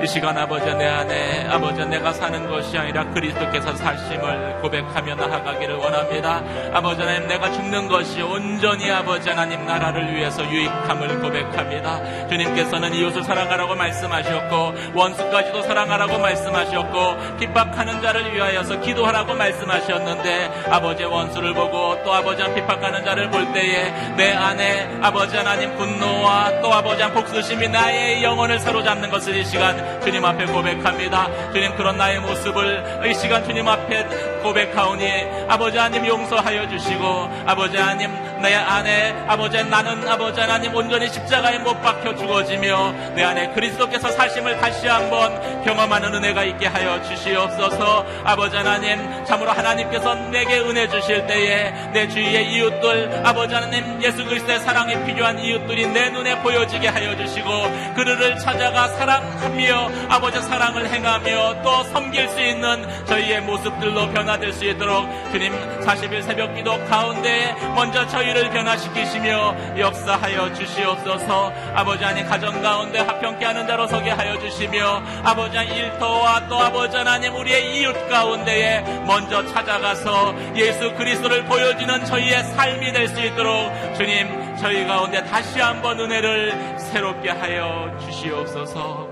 이 0.03 0.07
시간 0.07 0.37
아버지 0.37 0.65
내 0.65 0.87
안에 0.87 1.47
아버지 1.49 1.85
내가 1.85 2.13
사는 2.13 2.49
것이 2.49 2.77
아니라 2.79 3.05
그리스도께서 3.11 3.77
사심을 3.77 4.61
고백하며 4.63 5.15
나아가기를 5.15 5.77
원합니다. 5.77 6.43
아버지 6.73 7.03
하나님 7.03 7.29
내가 7.29 7.53
죽는 7.53 7.87
것이 7.87 8.23
온전히 8.23 8.91
아버지 8.91 9.29
하나님 9.29 9.67
나라를 9.67 10.17
위해서 10.17 10.43
유익함을 10.43 11.21
고백합니다. 11.21 12.29
주님께서는 12.29 12.95
이웃을 12.95 13.23
사랑하라고 13.23 13.75
말씀하셨고 13.75 14.75
원수까지도 14.95 15.63
사랑하라고 15.63 16.19
말씀하셨고 16.19 17.37
핍박하는 17.39 18.01
자를 18.01 18.35
위하여서 18.35 18.81
기도하라고 18.81 19.35
말씀하셨는데 19.35 20.65
아버지 20.71 21.05
원수를 21.05 21.53
보고 21.53 22.03
또 22.05 22.15
아버지 22.15 22.41
한 22.41 22.55
핍박하는 22.55 23.05
자를 23.05 23.31
볼 23.31 23.53
때에 23.53 24.00
내 24.17 24.33
안에 24.33 24.99
아버지 25.03 25.37
하나님 25.37 25.77
분노와 25.77 26.61
또 26.61 26.73
아버지 26.73 27.03
한 27.03 27.13
복수심이 27.13 27.69
나의 27.69 28.23
영혼을 28.23 28.59
사로잡는 28.59 29.11
것을 29.11 29.37
이 29.37 29.45
시간 29.45 30.01
주님 30.03 30.25
앞에 30.25 30.47
고백합니다. 30.47 31.29
주님 31.53 31.77
그런 31.77 31.97
나의 31.97 32.21
모습을 32.21 33.07
이 33.11 33.15
시간 33.15 33.45
주님 33.45 33.67
앞에 33.67 34.05
고백하오니 34.43 35.47
아버지 35.49 35.79
하나님 35.79 36.07
용서하여 36.07 36.69
주시고 36.69 37.31
아버지 37.47 37.77
하나님 37.77 38.11
내 38.41 38.55
안에 38.55 39.25
아버지 39.29 39.63
나는 39.65 40.09
아버지 40.09 40.41
하나님 40.41 40.75
온전히 40.75 41.09
십자가에 41.09 41.59
못 41.59 41.81
박혀 41.83 42.15
죽어지며 42.15 42.93
내 43.15 43.23
안에 43.23 43.53
그리스도께서 43.53 44.11
사심을 44.11 44.59
다시 44.59 44.89
한번 44.89 45.63
경험하는 45.63 46.15
은혜가 46.15 46.45
있게 46.45 46.67
하여 46.67 47.03
주시옵소서 47.03 48.07
아버지 48.25 48.57
하나님 48.57 49.25
참으로 49.25 49.51
하나님께서 49.51 50.15
내게 50.31 50.59
은혜 50.59 50.89
주실 50.89 51.27
때에 51.27 51.91
내 51.93 52.09
주위의 52.09 52.51
이웃들 52.53 53.23
아버지 53.25 53.55
하나님 53.55 53.90
예수 54.03 54.25
그리스도의 54.25 54.61
사랑이 54.61 55.05
필요한 55.05 55.39
이웃들이 55.39 55.87
내 55.89 56.09
눈에 56.11 56.41
보여지게 56.43 56.89
하여 56.89 57.17
주시고 57.17 57.51
그들을 57.95 58.39
찾아가 58.39 58.89
사랑하며 58.89 59.91
아버지 60.09 60.41
사랑을 60.41 60.89
행하며 60.89 61.63
또 61.63 61.85
섬길 61.85 62.29
수 62.31 62.41
있는 62.41 62.87
저희의 63.07 63.43
모습들로 63.43 64.09
변화될 64.11 64.53
수 64.53 64.65
있도록 64.65 65.07
주님 65.33 65.53
40일 65.81 66.23
새벽 66.23 66.55
기도 66.55 66.83
가운데 66.87 67.55
먼저 67.75 68.07
저희를 68.07 68.51
변화시키시며 68.51 69.79
역사하여 69.79 70.53
주시옵소서. 70.55 71.53
아버지 71.75 72.05
하나님 72.05 72.27
가정 72.27 72.63
가운데 72.63 73.01
화평케 73.01 73.45
하는 73.45 73.67
자로 73.67 73.87
서게 73.87 74.11
하여 74.11 74.39
주시며 74.39 75.03
아버지 75.25 75.57
하나님 75.57 75.77
일터와 75.85 76.49
또 76.49 76.59
아버지 76.61 76.97
하나님 76.97 77.35
우리의 77.35 77.77
이웃 77.81 78.09
가운데에 78.09 78.81
먼저 79.07 79.45
찾아가서 79.47 80.35
예수 80.57 80.93
그리스도를 80.95 81.45
보여주는 81.45 82.05
저희의 82.05 82.45
삶이 82.45 82.93
될 82.93 83.11
수 83.11 83.21
있도록 83.21 83.73
주님 83.97 84.57
저희 84.57 84.87
가운데 84.87 85.23
다시 85.25 85.61
한번 85.61 85.99
은혜를 86.01 86.79
새롭게 86.79 87.31
하여 87.31 87.97
주시옵소서 88.01 89.09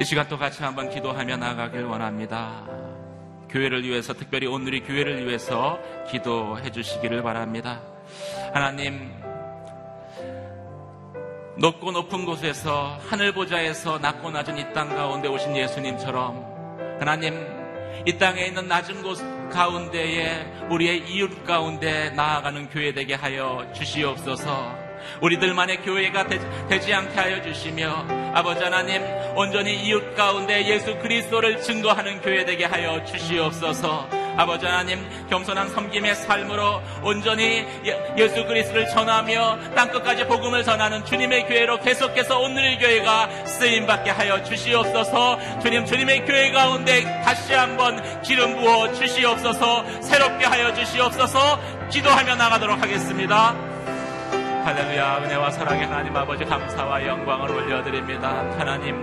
이 0.00 0.04
시간 0.04 0.26
또 0.28 0.36
같이 0.36 0.62
한번 0.62 0.90
기도하며 0.90 1.36
나가길 1.36 1.84
원합니다. 1.84 2.64
교회를 3.48 3.84
위해서 3.84 4.12
특별히 4.12 4.48
오늘이 4.48 4.80
교회를 4.82 5.24
위해서 5.24 5.78
기도해 6.10 6.70
주시기를 6.72 7.22
바랍니다. 7.22 7.80
하나님 8.52 9.12
높고 11.56 11.92
높은 11.92 12.24
곳에서 12.26 12.98
하늘 13.08 13.32
보좌에서 13.32 13.98
낮고 14.00 14.32
낮은 14.32 14.58
이 14.58 14.72
땅 14.72 14.88
가운데 14.88 15.28
오신 15.28 15.56
예수님처럼 15.56 16.96
하나님 16.98 17.53
이 18.06 18.18
땅에 18.18 18.46
있는 18.46 18.68
낮은 18.68 19.02
곳 19.02 19.18
가운데에 19.50 20.66
우리의 20.70 21.08
이웃 21.08 21.44
가운데 21.44 22.10
나아가는 22.10 22.68
교회 22.68 22.92
되게 22.92 23.14
하여 23.14 23.66
주시옵소서. 23.74 24.83
우리들만의 25.20 25.82
교회가 25.82 26.26
되, 26.26 26.80
지 26.80 26.92
않게 26.92 27.14
하여 27.18 27.42
주시며 27.42 28.06
아버지 28.34 28.62
하나님 28.62 29.02
온전히 29.36 29.74
이웃 29.84 30.14
가운데 30.14 30.66
예수 30.66 30.96
그리스도를 30.98 31.60
증거하는 31.62 32.20
교회 32.20 32.44
되게 32.44 32.64
하여 32.64 33.04
주시옵소서. 33.04 34.24
아버지 34.36 34.66
하나님 34.66 35.06
겸손한 35.30 35.70
섬김의 35.70 36.14
삶으로 36.16 36.82
온전히 37.02 37.64
예, 37.84 38.28
수 38.28 38.44
그리스도를 38.44 38.88
전하며 38.88 39.74
땅끝까지 39.74 40.26
복음을 40.26 40.64
전하는 40.64 41.04
주님의 41.04 41.46
교회로 41.46 41.78
계속해서 41.78 42.40
오늘의 42.40 42.78
교회가 42.78 43.46
쓰임 43.46 43.86
받게 43.86 44.10
하여 44.10 44.42
주시옵소서. 44.42 45.60
주님 45.60 45.84
주님의 45.84 46.26
교회 46.26 46.50
가운데 46.50 47.02
다시 47.24 47.52
한번 47.52 48.22
기름 48.22 48.56
부어 48.56 48.92
주시옵소서. 48.94 50.02
새롭게 50.02 50.44
하여 50.46 50.74
주시옵소서. 50.74 51.60
기도하며 51.90 52.34
나가도록 52.34 52.82
하겠습니다. 52.82 53.73
할렐루야 54.64 55.18
은혜와 55.18 55.50
사랑의 55.50 55.84
하나님 55.84 56.16
아버지 56.16 56.42
감사와 56.42 57.06
영광을 57.06 57.50
올려드립니다. 57.50 58.30
하나님 58.58 58.96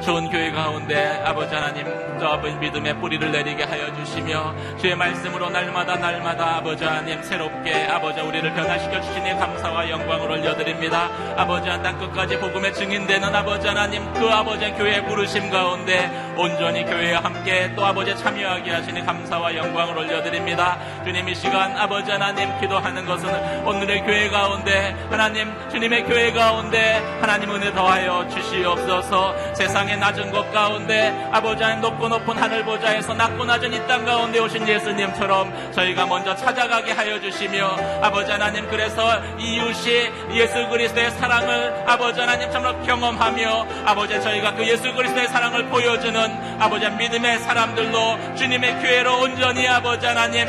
좋은 0.00 0.30
교회 0.30 0.50
가운데 0.50 1.22
아버지 1.24 1.54
하나님 1.54 1.84
저 2.18 2.28
아버지 2.28 2.54
믿음의 2.56 2.98
뿌리를 3.00 3.30
내리게 3.30 3.64
하여 3.64 3.94
주시며 3.94 4.54
주의 4.78 4.94
말씀으로 4.94 5.50
날마다 5.50 5.96
날마다 5.96 6.56
아버지 6.56 6.84
하나님 6.84 7.22
새롭게 7.22 7.86
아버지 7.86 8.20
우리를 8.20 8.52
변화시켜 8.54 9.00
주시니 9.00 9.38
감사와 9.38 9.88
영광을 9.88 10.30
올려드립니다. 10.30 11.08
아버지 11.36 11.68
한땅 11.68 11.98
끝까지 11.98 12.38
복음의 12.38 12.74
증인되는 12.74 13.34
아버지 13.34 13.68
하나님 13.68 14.10
그 14.14 14.28
아버지 14.28 14.70
교회 14.72 15.02
부르심 15.04 15.50
가운데 15.50 16.10
온전히 16.36 16.84
교회와 16.84 17.24
함께 17.24 17.72
또 17.74 17.84
아버지 17.84 18.16
참여하게 18.16 18.70
하시니 18.70 19.04
감사와 19.04 19.54
영광을 19.54 19.98
올려드립니다. 19.98 20.78
주님 21.04 21.28
이 21.28 21.34
시간 21.34 21.76
아버지 21.76 22.10
하나님 22.10 22.58
기도하는 22.60 23.04
것은 23.06 23.66
오늘의 23.66 24.02
교회 24.04 24.28
가운데 24.28 24.94
하나님 25.10 25.52
주님의 25.70 26.04
교회 26.04 26.32
가운데 26.32 26.96
하나님 27.20 27.50
은혜 27.50 27.72
더하여 27.72 28.26
주시옵소서. 28.28 29.54
세상에 29.54 29.89
세상의 29.90 29.98
낮은 29.98 30.30
곳 30.30 30.52
가운데 30.52 31.28
아버지 31.32 31.62
하나님 31.62 31.82
높고 31.82 32.08
높은 32.08 32.36
하늘 32.36 32.64
보좌에서 32.64 33.14
낮고 33.14 33.44
낮은 33.44 33.72
이 33.72 33.80
땅 33.88 34.04
가운데 34.04 34.38
오신 34.38 34.68
예수님처럼 34.68 35.72
저희가 35.72 36.06
먼저 36.06 36.34
찾아가게 36.36 36.92
하여 36.92 37.20
주시며 37.20 37.76
아버지 38.02 38.30
하나님 38.30 38.68
그래서 38.68 39.20
이웃이 39.38 40.10
예수 40.34 40.68
그리스도의 40.68 41.10
사랑을 41.12 41.84
아버지 41.86 42.20
하나님 42.20 42.50
참으로 42.52 42.80
경험하며 42.82 43.66
아버지 43.86 44.20
저희가 44.20 44.54
그 44.54 44.66
예수 44.68 44.92
그리스도의 44.94 45.26
사랑을 45.28 45.64
보여주는 45.66 46.60
아버지 46.60 46.88
믿음의 46.88 47.38
사람들로 47.40 48.34
주님의 48.36 48.80
교회로 48.82 49.20
온전히 49.22 49.66
아버지 49.66 50.06
하나님 50.06 50.46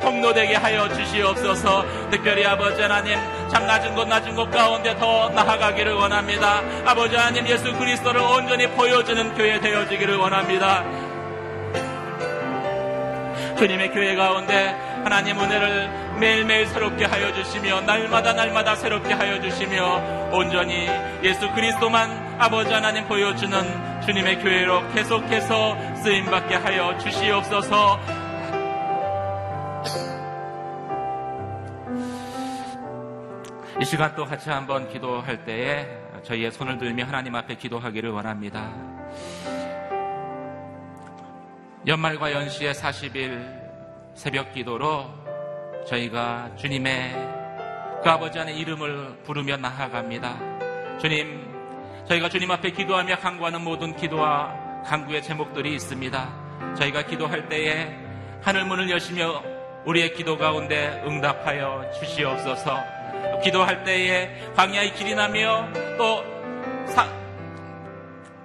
통로되게 0.00 0.54
하여 0.54 0.88
주시옵소서. 0.88 1.84
특별히 2.10 2.44
아버지 2.44 2.80
하나님 2.80 3.18
참 3.50 3.66
낮은 3.66 3.94
곳 3.94 4.08
낮은 4.08 4.34
곳 4.34 4.50
가운데 4.50 4.96
더 4.98 5.28
나아가기를 5.30 5.92
원합니다. 5.94 6.62
아버지 6.84 7.16
하나님 7.16 7.46
예수 7.46 7.72
그리스도를 7.72 8.20
온전히 8.20 8.66
보여주는 8.68 9.34
교회 9.34 9.60
되어지기를 9.60 10.16
원합니다. 10.16 10.84
주님의 13.58 13.92
교회 13.92 14.14
가운데 14.16 14.76
하나님 15.04 15.38
은혜를 15.38 16.18
매일매일 16.18 16.66
새롭게 16.66 17.04
하여 17.04 17.32
주시며 17.32 17.82
날마다 17.82 18.32
날마다 18.32 18.74
새롭게 18.74 19.12
하여 19.14 19.40
주시며 19.40 20.30
온전히 20.32 20.88
예수 21.22 21.50
그리스도만 21.52 22.36
아버지 22.38 22.72
하나님 22.72 23.06
보여주는 23.06 24.02
주님의 24.02 24.40
교회로 24.40 24.92
계속해서 24.92 25.76
쓰임받게 26.02 26.54
하여 26.54 26.96
주시옵소서 26.98 28.23
이 33.80 33.84
시간 33.84 34.14
또 34.14 34.24
같이 34.24 34.50
한번 34.50 34.88
기도할 34.88 35.44
때에 35.44 35.88
저희의 36.22 36.52
손을 36.52 36.78
들며 36.78 37.04
하나님 37.04 37.34
앞에 37.34 37.56
기도하기를 37.56 38.10
원합니다. 38.10 38.72
연말과 41.84 42.32
연시의 42.32 42.72
40일 42.72 44.14
새벽 44.14 44.52
기도로 44.52 45.10
저희가 45.88 46.52
주님의 46.56 47.12
그 48.02 48.08
아버지 48.08 48.38
안의 48.38 48.56
이름을 48.58 49.22
부르며 49.24 49.56
나아갑니다. 49.56 50.98
주님, 50.98 51.44
저희가 52.08 52.28
주님 52.28 52.50
앞에 52.52 52.70
기도하며 52.70 53.18
강구하는 53.18 53.60
모든 53.60 53.96
기도와 53.96 54.82
강구의 54.86 55.22
제목들이 55.22 55.74
있습니다. 55.74 56.74
저희가 56.78 57.06
기도할 57.06 57.48
때에 57.48 57.98
하늘 58.40 58.66
문을 58.66 58.88
여시며 58.88 59.42
우리의 59.84 60.14
기도 60.14 60.38
가운데 60.38 61.02
응답하여 61.04 61.90
주시옵소서. 61.98 62.93
기도할 63.42 63.84
때에 63.84 64.30
광야의 64.56 64.94
길이 64.94 65.14
나며 65.14 65.68
또 65.98 66.24
사, 66.86 67.06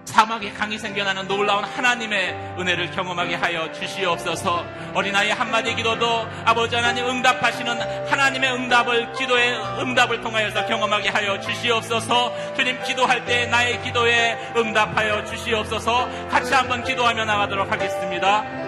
사막에 0.09 0.51
강이 0.51 0.77
생겨나는 0.77 1.27
놀라운 1.27 1.63
하나님의 1.63 2.55
은혜를 2.59 2.91
경험하게 2.91 3.35
하여 3.35 3.71
주시옵소서. 3.71 4.65
어린아이 4.93 5.29
한마디 5.29 5.73
기도도 5.75 6.27
아버지 6.43 6.75
하나님 6.75 7.07
응답하시는 7.07 8.07
하나님의 8.09 8.51
응답을 8.51 9.13
기도의 9.13 9.55
응답을 9.79 10.21
통하여서 10.21 10.65
경험하게 10.65 11.09
하여 11.09 11.39
주시옵소서. 11.39 12.53
주님 12.55 12.81
기도할 12.83 13.23
때 13.25 13.45
나의 13.45 13.81
기도에 13.83 14.37
응답하여 14.57 15.23
주시옵소서. 15.25 16.09
같이 16.29 16.53
한번 16.53 16.83
기도하며 16.83 17.25
나가도록 17.25 17.71
하겠습니다. 17.71 18.58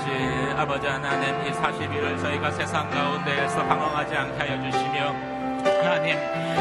아버지 0.00 0.56
아버지 0.56 0.86
하나님 0.86 1.46
이 1.46 1.50
40일을 1.54 2.18
저희가 2.20 2.50
세상 2.52 2.88
가운데에서 2.90 3.62
방황하지 3.66 4.14
않게 4.16 4.38
하여 4.38 4.70
주시며 4.70 5.39
하나님 5.90 6.16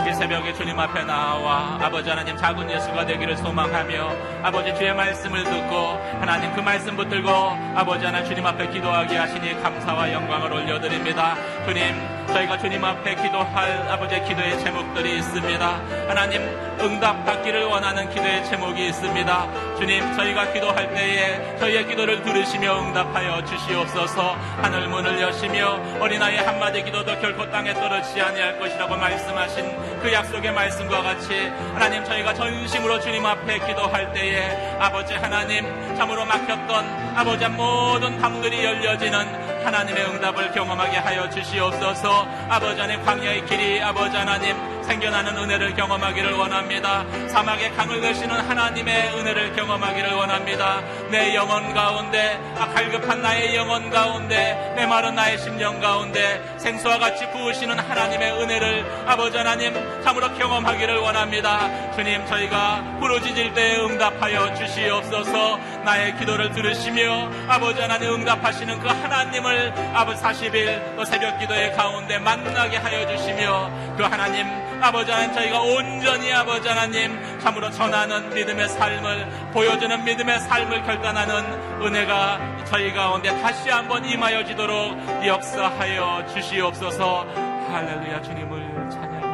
이 0.10 0.14
새벽에 0.16 0.52
주님 0.54 0.80
앞에 0.80 1.04
나와 1.04 1.78
아버지 1.80 2.10
하나님 2.10 2.36
작은 2.36 2.68
예수가 2.68 3.06
되기를 3.06 3.38
소망하며 3.38 4.42
아버지 4.42 4.74
주의 4.74 4.92
말씀을 4.92 5.44
듣고 5.44 5.76
하나님 6.20 6.52
그 6.56 6.62
말씀 6.62 6.96
붙들고 6.96 7.30
아버지 7.76 8.06
하나님 8.06 8.28
주님 8.28 8.44
앞에 8.44 8.70
기도하게 8.70 9.18
하시니 9.18 9.62
감사와 9.62 10.12
영광을 10.12 10.52
올려드립니다 10.52 11.36
주님 11.68 12.20
저희가 12.34 12.58
주님 12.58 12.84
앞에 12.84 13.16
기도할 13.16 13.90
아버지의 13.90 14.24
기도의 14.26 14.60
제목들이 14.60 15.18
있습니다. 15.18 15.82
하나님 16.08 16.42
응답 16.80 17.26
받기를 17.26 17.66
원하는 17.66 18.10
기도의 18.10 18.46
제목이 18.46 18.88
있습니다. 18.88 19.76
주님 19.78 20.16
저희가 20.16 20.54
기도할 20.54 20.94
때에 20.94 21.58
저희의 21.58 21.88
기도를 21.88 22.24
들으시며 22.24 22.82
응답하여 22.82 23.44
주시옵소서 23.46 24.38
하늘 24.62 24.88
문을 24.88 25.20
여시며 25.20 25.80
어린아이 26.00 26.38
한마디 26.38 26.84
기도도 26.84 27.20
결코 27.20 27.50
땅에 27.50 27.74
떨어지지 27.74 28.22
아니할 28.22 28.60
것이라고 28.60 28.96
말씀 28.96 29.19
하신 29.28 30.00
그 30.02 30.12
약속의 30.12 30.52
말씀과 30.54 31.02
같이 31.02 31.48
하나님 31.74 32.04
저희가 32.04 32.34
전심으로 32.34 33.00
주님 33.00 33.26
앞에 33.26 33.60
기도할 33.60 34.14
때에 34.14 34.78
아버지 34.80 35.14
하나님 35.14 35.66
참으로 35.96 36.26
막혔던 36.26 37.18
아버지 37.18 37.48
모든 37.50 38.18
방들이 38.18 38.64
열려지는 38.64 39.66
하나님의 39.66 40.06
응답을 40.06 40.52
경험하게 40.52 40.98
하여 40.98 41.30
주시옵소서. 41.30 42.28
아버지 42.50 42.80
하나님 42.80 43.04
광야의 43.04 43.46
길이 43.46 43.82
아버지 43.82 44.16
하나님 44.16 44.56
생겨나는 44.84 45.38
은혜를 45.38 45.76
경험하기를 45.76 46.34
원합니다. 46.34 47.06
사막의 47.28 47.76
강을 47.76 48.02
거시는 48.02 48.40
하나님의 48.40 49.14
은혜를 49.18 49.56
경험하기를 49.56 50.14
원합니다. 50.14 50.82
내 51.12 51.36
영혼 51.36 51.74
가운데 51.74 52.40
아, 52.58 52.68
갈급한 52.68 53.22
나의 53.22 53.56
영혼 53.56 53.90
가운데 53.90 54.74
내 54.76 54.86
마른 54.86 55.16
나의 55.16 55.38
심령 55.38 55.80
가운데 55.80 56.42
생수와 56.58 56.98
같이 56.98 57.30
부으시는 57.32 57.78
하나님의 57.80 58.32
은혜를 58.32 59.04
아버지 59.08 59.38
하나님 59.38 59.74
참으로 60.04 60.34
경험하기를 60.34 60.98
원합니다. 60.98 61.92
주님 61.94 62.26
저희가 62.26 62.98
부르짖을 63.00 63.54
때 63.54 63.78
응답하여 63.78 64.54
주시옵소서 64.56 65.58
나의 65.84 66.18
기도를 66.18 66.52
들으시며 66.52 67.30
아버지 67.48 67.82
하나님 67.82 68.14
응답하시는 68.14 68.80
그 68.80 68.88
하나님을 68.88 69.74
아버지 69.94 70.22
40일 70.22 70.96
또 70.96 71.06
새벽 71.06 71.40
기도의 71.40 71.74
가운데 71.74 72.18
만나게 72.20 72.78
하여 72.78 73.08
주시며 73.08 73.96
그 73.98 74.04
하나님 74.04 74.48
아버지 74.82 75.12
하나님 75.12 75.34
저희가 75.36 75.62
온전히 75.62 76.32
아버지 76.32 76.68
하나님 76.68 77.40
참으로 77.40 77.70
전하는 77.70 78.34
믿음의 78.34 78.70
삶을 78.70 79.52
보여주는 79.52 80.04
믿음의 80.04 80.40
삶을 80.40 80.84
결단하는 80.84 81.82
은혜가 81.82 82.66
저희 82.66 82.94
가운데 82.94 83.30
다시 83.42 83.70
한번 83.70 84.06
임하여지도록 84.06 85.26
역사하여 85.26 86.28
주시옵소서 86.28 87.26
할렐루야 87.72 88.22
주님을 88.22 88.90
찬양합니다. 88.90 89.30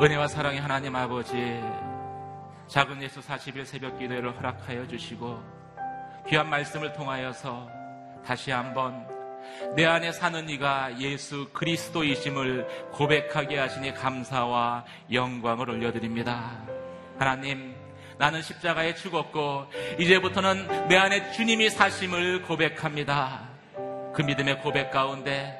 은혜와 0.00 0.28
사랑의 0.28 0.60
하나님 0.60 0.94
아버지 0.94 1.62
작은 2.68 3.02
예수 3.02 3.20
40일 3.20 3.64
새벽 3.64 3.98
기도를 3.98 4.36
허락하여 4.36 4.86
주시고 4.86 5.42
귀한 6.28 6.48
말씀을 6.48 6.92
통하여서 6.92 7.68
다시 8.24 8.50
한번 8.50 9.06
내 9.76 9.84
안에 9.84 10.12
사는 10.12 10.48
이가 10.48 11.00
예수 11.00 11.48
그리스도이심을 11.52 12.90
고백하게 12.92 13.58
하시니 13.58 13.94
감사와 13.94 14.84
영광을 15.12 15.70
올려드립니다. 15.70 16.62
하나님, 17.18 17.74
나는 18.18 18.42
십자가에 18.42 18.94
죽었고, 18.94 19.66
이제부터는 19.98 20.88
내 20.88 20.96
안에 20.96 21.32
주님이 21.32 21.70
사심을 21.70 22.42
고백합니다. 22.42 23.48
그 24.14 24.22
믿음의 24.22 24.60
고백 24.60 24.90
가운데 24.90 25.58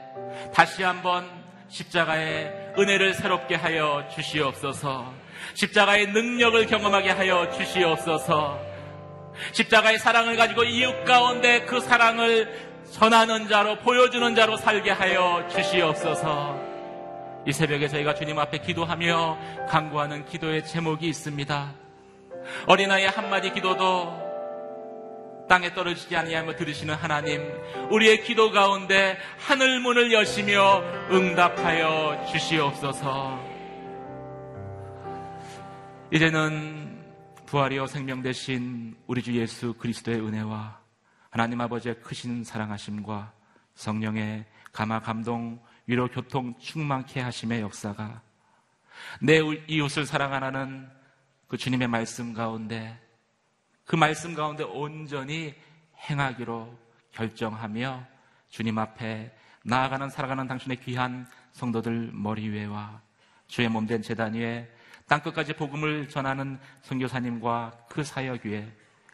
다시 0.54 0.82
한번 0.82 1.28
십자가의 1.68 2.74
은혜를 2.78 3.14
새롭게 3.14 3.56
하여 3.56 4.08
주시옵소서, 4.14 5.12
십자가의 5.54 6.08
능력을 6.08 6.66
경험하게 6.66 7.10
하여 7.10 7.50
주시옵소서, 7.50 8.60
십자가의 9.52 9.98
사랑을 9.98 10.36
가지고 10.36 10.62
이웃 10.62 11.04
가운데 11.04 11.62
그 11.62 11.80
사랑을 11.80 12.73
전하는 12.90 13.48
자로 13.48 13.78
보여주는 13.78 14.34
자로 14.34 14.56
살게 14.56 14.90
하여 14.90 15.46
주시옵소서. 15.48 16.74
이 17.46 17.52
새벽에 17.52 17.88
저희가 17.88 18.14
주님 18.14 18.38
앞에 18.38 18.58
기도하며 18.58 19.66
강구하는 19.68 20.24
기도의 20.26 20.64
제목이 20.64 21.06
있습니다. 21.08 21.72
어린아이 22.66 23.06
한마디 23.06 23.52
기도도 23.52 24.24
땅에 25.48 25.74
떨어지지 25.74 26.16
아니하며 26.16 26.56
들으시는 26.56 26.94
하나님, 26.94 27.42
우리의 27.90 28.22
기도 28.22 28.50
가운데 28.50 29.18
하늘 29.38 29.78
문을 29.80 30.12
여시며 30.12 30.82
응답하여 31.10 32.24
주시옵소서. 32.32 33.38
이제는 36.10 37.04
부활이요 37.46 37.86
생명 37.86 38.22
대신 38.22 38.96
우리 39.06 39.22
주 39.22 39.38
예수 39.38 39.74
그리스도의 39.74 40.20
은혜와 40.20 40.83
하나님 41.34 41.60
아버지의 41.60 42.00
크신 42.00 42.44
사랑하심과 42.44 43.32
성령의 43.74 44.44
감화 44.70 45.00
감동 45.00 45.60
위로 45.84 46.06
교통 46.06 46.56
충만케 46.60 47.18
하심의 47.18 47.60
역사가 47.60 48.22
내 49.20 49.40
이웃을 49.66 50.06
사랑하는 50.06 50.88
그 51.48 51.56
주님의 51.56 51.88
말씀 51.88 52.34
가운데 52.34 52.96
그 53.84 53.96
말씀 53.96 54.36
가운데 54.36 54.62
온전히 54.62 55.56
행하기로 56.08 56.78
결정하며 57.10 58.06
주님 58.48 58.78
앞에 58.78 59.36
나아가는 59.64 60.08
살아가는 60.10 60.46
당신의 60.46 60.82
귀한 60.82 61.26
성도들 61.50 62.12
머리 62.12 62.48
위에와 62.48 63.02
주의 63.48 63.68
몸된 63.68 64.02
재단 64.02 64.34
위에 64.34 64.72
땅끝까지 65.08 65.54
복음을 65.54 66.08
전하는 66.08 66.60
선교사님과 66.82 67.86
그 67.88 68.04
사역 68.04 68.46
위에 68.46 68.83